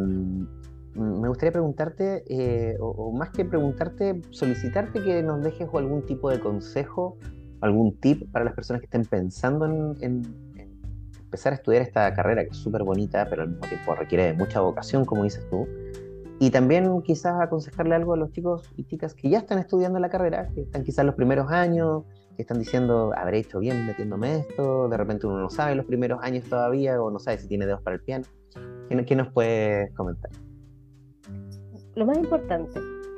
me 0.94 1.28
gustaría 1.30 1.52
preguntarte, 1.52 2.24
eh, 2.28 2.76
o, 2.80 3.12
más 3.12 3.30
que 3.30 3.46
preguntarte, 3.46 4.22
solicitarte 4.30 5.02
que 5.02 5.24
nos 5.24 5.42
dejes 5.42 5.68
algún 5.74 6.06
tipo 6.06 6.30
de 6.30 6.40
consejo, 6.40 7.18
algún 7.62 7.96
tip 7.98 8.32
para 8.32 8.46
las 8.46 8.54
personas 8.54 8.82
que 8.82 8.86
estén 8.86 9.06
pensando 9.06 9.66
en 9.66 10.42
empezar 11.32 11.54
a 11.54 11.56
estudiar 11.56 11.82
esta 11.82 12.14
carrera 12.14 12.44
que 12.44 12.50
es 12.50 12.58
súper 12.58 12.84
bonita, 12.84 13.26
pero 13.30 13.44
al 13.44 13.50
mismo 13.52 13.66
tiempo 13.66 13.96
requiere 13.96 14.26
de 14.26 14.34
mucha 14.34 14.60
vocación, 14.60 15.06
como 15.06 15.24
dices 15.24 15.48
tú. 15.50 15.66
Y 16.40 16.50
también 16.50 17.02
quizás 17.04 17.40
aconsejarle 17.40 17.96
algo 17.96 18.14
a 18.14 18.18
los 18.18 18.32
chicos 18.34 18.70
y 18.76 18.84
chicas 18.84 19.14
que 19.14 19.30
ya 19.30 19.38
están 19.38 19.58
estudiando 19.58 19.98
la 20.00 20.10
carrera, 20.10 20.50
que 20.54 20.64
están 20.64 20.84
quizás 20.84 21.06
los 21.06 21.16
primeros 21.16 21.50
años, 21.50 22.04
que 22.36 22.42
están 22.42 22.60
diciendo, 22.60 23.14
habré 23.16 23.40
hecho 23.40 23.60
bien 23.60 23.86
metiéndome 23.86 24.40
esto, 24.40 24.90
de 24.90 24.98
repente 24.98 25.26
uno 25.26 25.40
no 25.40 25.50
sabe 25.50 25.76
los 25.76 25.86
primeros 25.86 26.20
años 26.22 26.44
todavía, 26.50 27.02
o 27.02 27.10
no 27.10 27.20
sabe 27.20 27.38
si 27.38 27.48
tiene 27.48 27.66
dedos 27.66 27.82
para 27.82 27.96
el 27.96 28.02
piano. 28.02 28.26
¿Qué, 28.90 29.16
nos 29.16 29.32
puedes 29.32 29.94
comentar? 29.94 30.32
Lo 31.96 32.06
más 32.06 32.18
importante, 32.18 32.78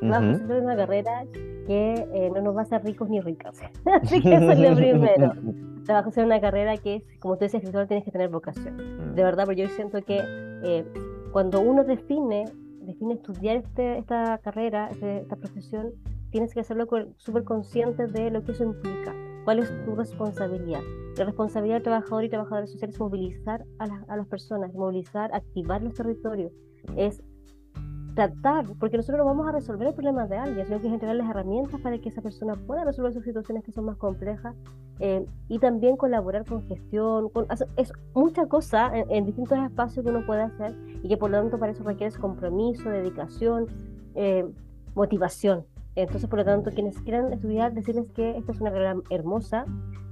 vamos 0.10 0.42
a 0.42 0.44
hacer 0.44 0.62
una 0.62 0.76
carrera 0.76 1.26
que 1.68 1.94
eh, 2.13 2.32
no 2.34 2.42
nos 2.42 2.56
va 2.56 2.60
a 2.60 2.63
hacer 2.63 2.84
ricos 2.84 3.10
ni 3.10 3.22
ricas. 3.22 3.60
Así 4.02 4.22
que 4.22 4.36
eso 4.36 4.52
es 4.52 4.60
lo 4.60 4.76
primero. 4.76 5.34
trabajo 5.84 6.12
en 6.16 6.26
una 6.26 6.42
carrera 6.42 6.78
que 6.78 7.04
como 7.20 7.38
tú 7.38 7.46
dices, 7.46 7.62
escritor, 7.62 7.88
tienes 7.88 8.06
que 8.06 8.12
tener 8.12 8.30
vocación. 8.30 8.78
De 8.78 9.22
mm. 9.22 9.26
verdad, 9.26 9.46
porque 9.46 9.62
yo 9.62 9.70
siento 9.70 10.02
que 10.02 10.20
eh, 10.63 10.86
cuando 11.32 11.62
uno 11.62 11.84
define, 11.84 12.46
define 12.82 13.16
estudiar 13.16 13.58
este, 13.58 13.98
esta 13.98 14.38
carrera, 14.39 14.89
este, 14.92 15.20
esta 15.20 15.36
profesión, 15.36 15.92
tienes 16.32 16.54
que 16.54 16.62
hacerlo 16.62 16.88
súper 17.18 17.44
consciente 17.44 18.08
de 18.08 18.32
lo 18.32 18.44
que 18.44 18.54
eso 18.54 18.63
implica. 18.63 19.13
¿Cuál 19.44 19.60
es 19.60 19.72
tu 19.86 19.96
responsabilidad? 19.96 20.80
La 21.18 21.26
responsabilidad 21.26 21.76
del 21.76 21.84
trabajador 21.84 22.24
y 22.24 22.30
trabajadores 22.30 22.72
sociales 22.72 22.96
es 22.96 23.00
movilizar 23.00 23.66
a, 23.78 23.86
a 24.08 24.18
las 24.18 24.28
personas, 24.28 24.74
movilizar, 24.74 25.34
activar 25.34 25.84
los 25.84 25.94
territorios. 25.94 26.52
Mm. 26.88 27.00
Es 27.00 27.22
tratar, 28.13 28.65
porque 28.80 28.97
nosotros 28.97 29.19
no 29.19 29.26
vamos 29.26 29.47
a 29.47 29.52
resolver 29.52 29.88
el 29.88 29.93
problema 29.93 30.28
de 30.28 30.38
alguien, 30.38 30.65
sino 30.65 30.80
que 30.80 30.88
es 30.88 30.93
entregarles 30.93 31.28
herramientas 31.28 31.80
para 31.82 31.97
que 31.97 32.10
esa 32.10 32.21
persona 32.21 32.56
pueda 32.56 32.84
resolver 32.84 33.13
sus 33.13 33.23
situaciones 33.23 33.63
que 33.63 33.71
son 33.71 33.86
más 33.86 33.97
complejas 33.97 34.56
eh, 34.99 35.26
y 35.49 35.60
también 35.60 35.97
colaborar 35.97 36.45
con 36.45 36.62
gestión, 36.67 37.30
con, 37.30 37.47
es 37.78 37.91
mucha 38.13 38.45
cosa 38.45 38.91
en, 38.93 39.26
distintos 39.26 39.58
espacios 39.58 40.06
que 40.06 40.12
uno 40.12 40.26
puede 40.26 40.43
hacer 40.43 40.76
y 41.02 41.08
que 41.08 41.17
por 41.17 41.32
lo 41.32 41.39
tanto 41.39 41.58
para 41.58 41.71
eso 41.71 41.84
requiere 41.84 42.13
compromiso, 42.17 42.89
dedicación, 42.89 43.67
eh, 44.15 44.45
motivación. 44.95 45.65
Entonces, 45.96 46.30
por 46.30 46.40
lo 46.40 46.46
tanto, 46.46 46.72
quienes 46.72 47.00
quieran 47.02 47.32
estudiar, 47.34 47.74
decirles 47.74 48.12
que 48.12 48.38
esta 48.38 48.52
es 48.52 48.62
una 48.62 48.72
carrera 48.72 48.96
hermosa, 49.10 49.66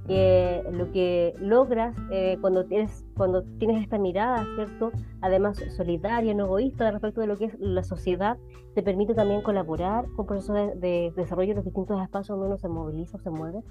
que 0.06 0.62
lo 0.72 0.90
que 0.90 1.34
logras 1.38 1.96
eh, 2.10 2.36
cuando, 2.40 2.64
tienes, 2.66 3.04
cuando 3.16 3.42
tienes 3.58 3.82
esta 3.82 3.98
mirada, 3.98 4.44
¿cierto? 4.56 4.90
Además, 5.20 5.62
solidaria, 5.76 6.34
no 6.34 6.44
egoísta 6.46 6.90
respecto 6.90 7.20
de 7.20 7.26
lo 7.26 7.36
que 7.36 7.46
es 7.46 7.58
la 7.58 7.82
sociedad, 7.82 8.36
te 8.74 8.82
permite 8.82 9.14
también 9.14 9.42
colaborar 9.42 10.06
con 10.16 10.26
procesos 10.26 10.56
de, 10.80 11.12
desarrollo 11.14 11.50
en 11.50 11.56
los 11.56 11.64
distintos 11.64 12.00
espacios 12.02 12.36
donde 12.36 12.46
uno 12.46 12.58
se 12.58 12.68
moviliza 12.68 13.16
o 13.16 13.20
se 13.20 13.30
mueve. 13.30 13.62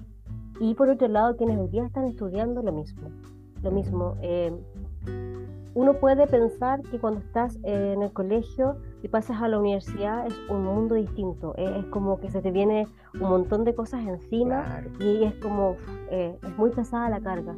Y 0.60 0.74
por 0.74 0.88
otro 0.88 1.08
lado, 1.08 1.36
quienes 1.36 1.58
hoy 1.58 1.68
día 1.68 1.84
están 1.84 2.06
estudiando 2.06 2.62
lo 2.62 2.72
mismo. 2.72 3.10
Lo 3.62 3.70
mismo. 3.70 4.16
Eh, 4.22 4.52
uno 5.74 5.94
puede 5.94 6.26
pensar 6.26 6.82
que 6.82 6.98
cuando 6.98 7.20
estás 7.20 7.58
en 7.62 8.02
el 8.02 8.12
colegio 8.12 8.76
y 9.02 9.08
pasas 9.08 9.40
a 9.40 9.48
la 9.48 9.58
universidad 9.58 10.26
es 10.26 10.34
un 10.50 10.64
mundo 10.64 10.94
distinto. 10.94 11.54
Es, 11.56 11.86
como 11.86 12.20
que 12.20 12.30
se 12.30 12.42
te 12.42 12.50
viene 12.50 12.86
un 13.14 13.28
montón 13.28 13.64
de 13.64 13.74
cosas 13.74 14.06
encima 14.06 14.82
y 15.00 15.24
es 15.24 15.34
como, 15.36 15.76
eh, 16.10 16.36
es 16.42 16.58
muy 16.58 16.70
pesada 16.70 17.08
la 17.08 17.20
carga. 17.20 17.56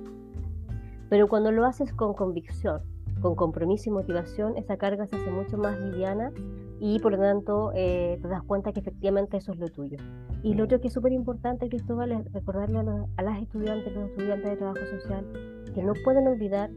Pero 1.08 1.28
cuando 1.28 1.50
lo 1.50 1.66
haces 1.66 1.92
con 1.92 2.14
convicción, 2.14 2.82
con 3.20 3.34
compromiso 3.34 3.90
y 3.90 3.92
motivación, 3.92 4.56
esa 4.56 4.76
carga 4.76 5.06
se 5.06 5.16
hace 5.16 5.30
mucho 5.30 5.58
más 5.58 5.78
liviana 5.78 6.30
y 6.78 7.00
por 7.00 7.12
lo 7.12 7.18
tanto 7.18 7.72
eh, 7.74 8.18
te 8.22 8.28
das 8.28 8.42
cuenta 8.42 8.72
que 8.72 8.80
efectivamente 8.80 9.38
eso 9.38 9.52
es 9.52 9.58
lo 9.58 9.68
tuyo. 9.68 9.98
Y 10.42 10.54
lo 10.54 10.64
otro 10.64 10.80
que 10.80 10.88
es 10.88 10.94
súper 10.94 11.12
importante, 11.12 11.68
Cristóbal, 11.68 12.12
es 12.12 12.32
recordarle 12.32 12.78
a, 12.78 13.06
a 13.16 13.22
las 13.22 13.42
estudiantes, 13.42 13.92
los 13.92 14.10
estudiantes 14.10 14.50
de 14.50 14.56
trabajo 14.56 14.86
social, 15.00 15.26
que 15.74 15.82
no 15.82 15.94
pueden 16.04 16.28
olvidar 16.28 16.70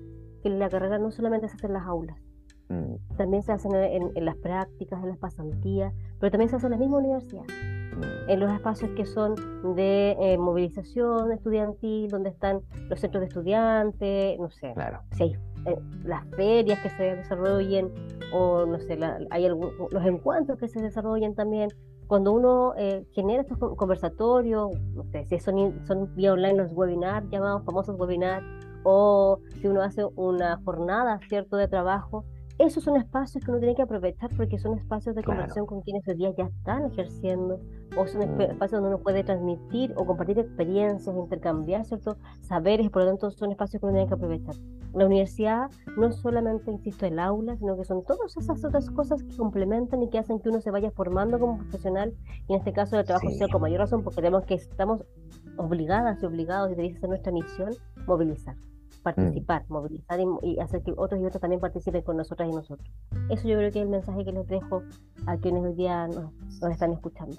que 0.47 0.57
la 0.57 0.69
carrera 0.69 0.97
no 0.97 1.11
solamente 1.11 1.47
se 1.47 1.55
hace 1.55 1.67
en 1.67 1.73
las 1.73 1.85
aulas, 1.85 2.17
mm. 2.69 3.15
también 3.17 3.43
se 3.43 3.51
hace 3.51 3.67
en, 3.67 4.25
las 4.25 4.35
prácticas, 4.37 5.01
en 5.03 5.09
las 5.09 5.17
pasantías, 5.17 5.93
pero 6.19 6.31
también 6.31 6.49
se 6.49 6.55
hace 6.55 6.67
en 6.67 6.71
la 6.71 6.77
misma 6.77 6.97
universidad, 6.97 7.43
mm. 7.43 8.29
en 8.29 8.39
los 8.39 8.51
espacios 8.51 8.91
que 8.91 9.05
son 9.05 9.35
de 9.75 10.15
eh, 10.19 10.37
movilización 10.37 11.31
estudiantil, 11.31 12.09
donde 12.09 12.29
están 12.29 12.61
los 12.89 12.99
centros 12.99 13.21
de 13.21 13.27
estudiantes, 13.27 14.39
no 14.39 14.49
sé, 14.49 14.73
si 15.11 15.23
hay 15.23 15.37
eh, 15.65 15.79
las 16.03 16.25
ferias 16.35 16.79
que 16.79 16.89
se 16.89 17.15
desarrollen 17.17 17.91
o 18.31 18.65
no 18.65 18.79
sé, 18.79 18.97
hay 19.29 19.47
los 19.49 20.05
encuentros 20.05 20.57
que 20.57 20.67
se 20.67 20.81
desarrollen 20.81 21.35
también. 21.35 21.69
Cuando 22.07 22.31
uno 22.31 22.73
eh, 22.77 23.05
genera 23.11 23.41
estos 23.41 23.57
conversatorios, 23.75 24.71
no 24.95 25.03
sé, 25.11 25.25
si 25.25 25.39
son, 25.39 25.85
son 25.85 26.15
vía 26.15 26.31
online 26.31 26.55
los 26.55 26.71
webinars, 26.71 27.29
llamados 27.29 27.65
famosos 27.65 27.99
webinars, 27.99 28.45
o 28.89 29.41
si 29.59 29.67
uno 29.67 29.81
hace 29.81 30.05
una 30.15 30.61
jornada, 30.63 31.19
¿cierto?, 31.27 31.57
de 31.57 31.67
trabajo, 31.67 32.23
esos 32.57 32.85
son 32.85 32.95
espacios 32.95 33.43
que 33.43 33.51
uno 33.51 33.59
tiene 33.59 33.75
que 33.75 33.81
aprovechar 33.81 34.29
porque 34.37 34.57
son 34.57 34.77
espacios 34.77 35.13
de 35.13 35.23
conversación 35.23 35.65
con 35.65 35.81
quienes 35.81 36.07
hoy 36.07 36.15
día 36.15 36.33
ya 36.37 36.45
están 36.45 36.85
ejerciendo, 36.85 37.59
o 37.97 38.07
son 38.07 38.37
mm. 38.37 38.41
espacios 38.41 38.81
donde 38.81 38.95
uno 38.95 39.03
puede 39.03 39.25
transmitir 39.25 39.93
o 39.97 40.05
compartir 40.05 40.39
experiencias, 40.39 41.13
intercambiar 41.17 41.83
ciertos 41.83 42.15
saberes, 42.39 42.89
por 42.89 43.03
lo 43.03 43.09
tanto 43.09 43.29
son 43.29 43.51
espacios 43.51 43.81
que 43.81 43.87
uno 43.87 43.95
tiene 43.95 44.07
que 44.07 44.13
aprovechar. 44.13 44.55
La 44.93 45.05
universidad 45.05 45.69
no 45.97 46.09
solamente, 46.13 46.71
insisto, 46.71 47.05
el 47.05 47.19
aula, 47.19 47.57
sino 47.57 47.75
que 47.75 47.83
son 47.83 48.05
todas 48.05 48.37
esas 48.37 48.63
otras 48.63 48.89
cosas 48.89 49.21
que 49.21 49.35
complementan 49.35 50.01
y 50.01 50.09
que 50.09 50.17
hacen 50.17 50.39
que 50.39 50.47
uno 50.47 50.61
se 50.61 50.71
vaya 50.71 50.91
formando 50.91 51.37
como 51.39 51.57
profesional, 51.57 52.13
y 52.47 52.53
en 52.53 52.59
este 52.59 52.71
caso 52.71 52.97
el 52.97 53.05
trabajo 53.05 53.29
social 53.31 53.51
con 53.51 53.61
mayor 53.61 53.81
razón, 53.81 54.01
porque 54.01 54.21
creemos 54.21 54.45
que 54.45 54.53
estamos 54.53 55.03
obligadas 55.57 56.23
y 56.23 56.25
obligados, 56.25 56.71
y 56.71 56.75
debe 56.75 56.97
ser 56.97 57.09
nuestra 57.09 57.33
misión, 57.33 57.73
movilizar 58.07 58.55
participar, 59.13 59.63
movilizar 59.69 60.19
y, 60.43 60.59
hacer 60.59 60.81
que 60.83 60.93
otros 60.97 61.21
y 61.21 61.25
otros 61.25 61.39
también 61.39 61.61
participen 61.61 62.01
con 62.01 62.17
nosotras 62.17 62.49
y 62.49 62.53
nosotros. 62.53 62.89
Eso 63.29 63.47
yo 63.47 63.57
creo 63.57 63.71
que 63.71 63.79
es 63.79 63.85
el 63.85 63.89
mensaje 63.89 64.25
que 64.25 64.31
les 64.33 64.47
dejo 64.47 64.83
a 65.25 65.37
quienes 65.37 65.63
hoy 65.63 65.73
día 65.75 66.07
nos, 66.07 66.31
están 66.71 66.91
escuchando. 66.91 67.37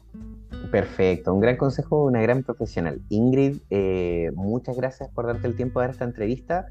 Perfecto, 0.71 1.35
un 1.35 1.41
gran 1.41 1.57
consejo, 1.57 2.05
una 2.05 2.23
gran 2.23 2.43
profesional. 2.43 3.03
Ingrid, 3.11 3.59
eh, 3.69 4.31
muchas 4.35 4.77
gracias 4.77 5.11
por 5.11 5.27
darte 5.27 5.47
el 5.47 5.57
tiempo 5.57 5.81
de 5.81 5.85
dar 5.85 5.91
esta 5.91 6.05
entrevista. 6.05 6.67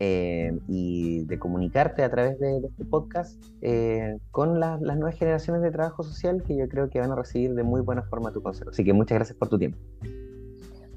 Eh, 0.00 0.56
y 0.68 1.24
de 1.24 1.40
comunicarte 1.40 2.04
a 2.04 2.08
través 2.08 2.38
de, 2.38 2.58
este 2.58 2.84
podcast 2.84 3.42
eh, 3.62 4.18
con 4.30 4.60
las 4.60 4.80
nuevas 4.80 5.16
generaciones 5.16 5.60
de 5.60 5.72
trabajo 5.72 6.04
social 6.04 6.44
que 6.44 6.56
yo 6.56 6.68
creo 6.68 6.88
que 6.88 7.00
van 7.00 7.10
a 7.10 7.16
recibir 7.16 7.52
de 7.54 7.64
muy 7.64 7.80
buena 7.80 8.02
forma 8.02 8.30
tu 8.30 8.40
consejo. 8.40 8.70
Así 8.70 8.84
que 8.84 8.92
muchas 8.92 9.16
gracias 9.16 9.36
por 9.36 9.48
tu 9.48 9.58
tiempo. 9.58 9.76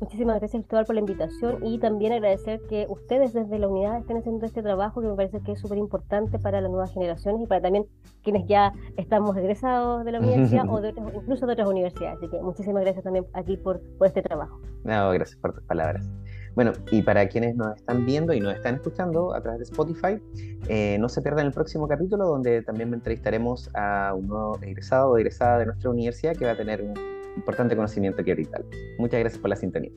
Muchísimas 0.02 0.40
gracias, 0.40 0.64
Cristóbal, 0.64 0.86
por 0.86 0.96
la 0.96 1.02
invitación 1.02 1.64
y 1.64 1.78
también 1.78 2.12
agradecer 2.12 2.60
que 2.68 2.88
ustedes 2.90 3.34
desde 3.34 3.60
la 3.60 3.68
unidad 3.68 4.00
estén 4.00 4.18
haciendo 4.18 4.48
este 4.48 4.64
trabajo 4.64 5.00
que 5.00 5.08
me 5.08 5.16
parece 5.16 5.42
que 5.42 5.52
es 5.52 5.60
súper 5.60 5.78
importante 5.78 6.40
para 6.40 6.60
las 6.60 6.72
nuevas 6.72 6.92
generaciones 6.92 7.44
y 7.44 7.46
para 7.46 7.62
también 7.62 7.86
quienes 8.24 8.48
ya 8.48 8.74
estamos 8.98 9.38
egresados 9.38 10.04
de 10.04 10.12
la 10.12 10.20
universidad 10.22 10.68
o 10.68 10.82
de 10.82 10.90
incluso 10.90 11.46
de 11.46 11.54
otras 11.54 11.68
universidades. 11.68 12.18
Así 12.18 12.30
que 12.30 12.42
muchísimas 12.42 12.82
gracias 12.82 13.04
también 13.04 13.28
aquí 13.34 13.58
por, 13.58 13.80
por 14.00 14.08
este 14.08 14.24
trabajo. 14.24 14.60
No, 14.84 15.12
gracias 15.12 15.38
por 15.40 15.54
tus 15.54 15.64
palabras. 15.66 16.10
Bueno, 16.56 16.74
y 16.90 17.04
para 17.04 17.28
quienes 17.30 17.56
nos 17.56 17.78
están 17.78 18.04
viendo 18.04 18.34
y 18.34 18.40
nos 18.40 18.56
están 18.56 18.76
escuchando 18.76 19.36
a 19.36 19.42
través 19.42 19.60
de 19.60 19.64
Spotify, 19.66 20.20
eh, 20.68 20.98
no 21.00 21.10
se 21.10 21.22
pierdan 21.22 21.46
el 21.46 21.54
próximo 21.54 21.88
capítulo 21.88 22.26
donde 22.26 22.64
también 22.64 22.92
entrevistaremos 22.92 23.70
a 23.76 24.16
un 24.16 24.28
nuevo 24.28 24.58
egresado 24.64 25.12
o 25.12 25.18
egresada 25.20 25.60
de 25.60 25.68
nuestra 25.68 25.92
universidad 25.92 26.36
que 26.36 26.46
va 26.46 26.52
a 26.52 26.58
tener 26.58 26.82
un 26.82 27.21
importante 27.36 27.76
conocimiento 27.76 28.24
que 28.24 28.32
ahorita. 28.32 28.62
Muchas 28.98 29.20
gracias 29.20 29.42
por 29.42 29.50
la 29.50 29.56
sintonía. 29.56 29.92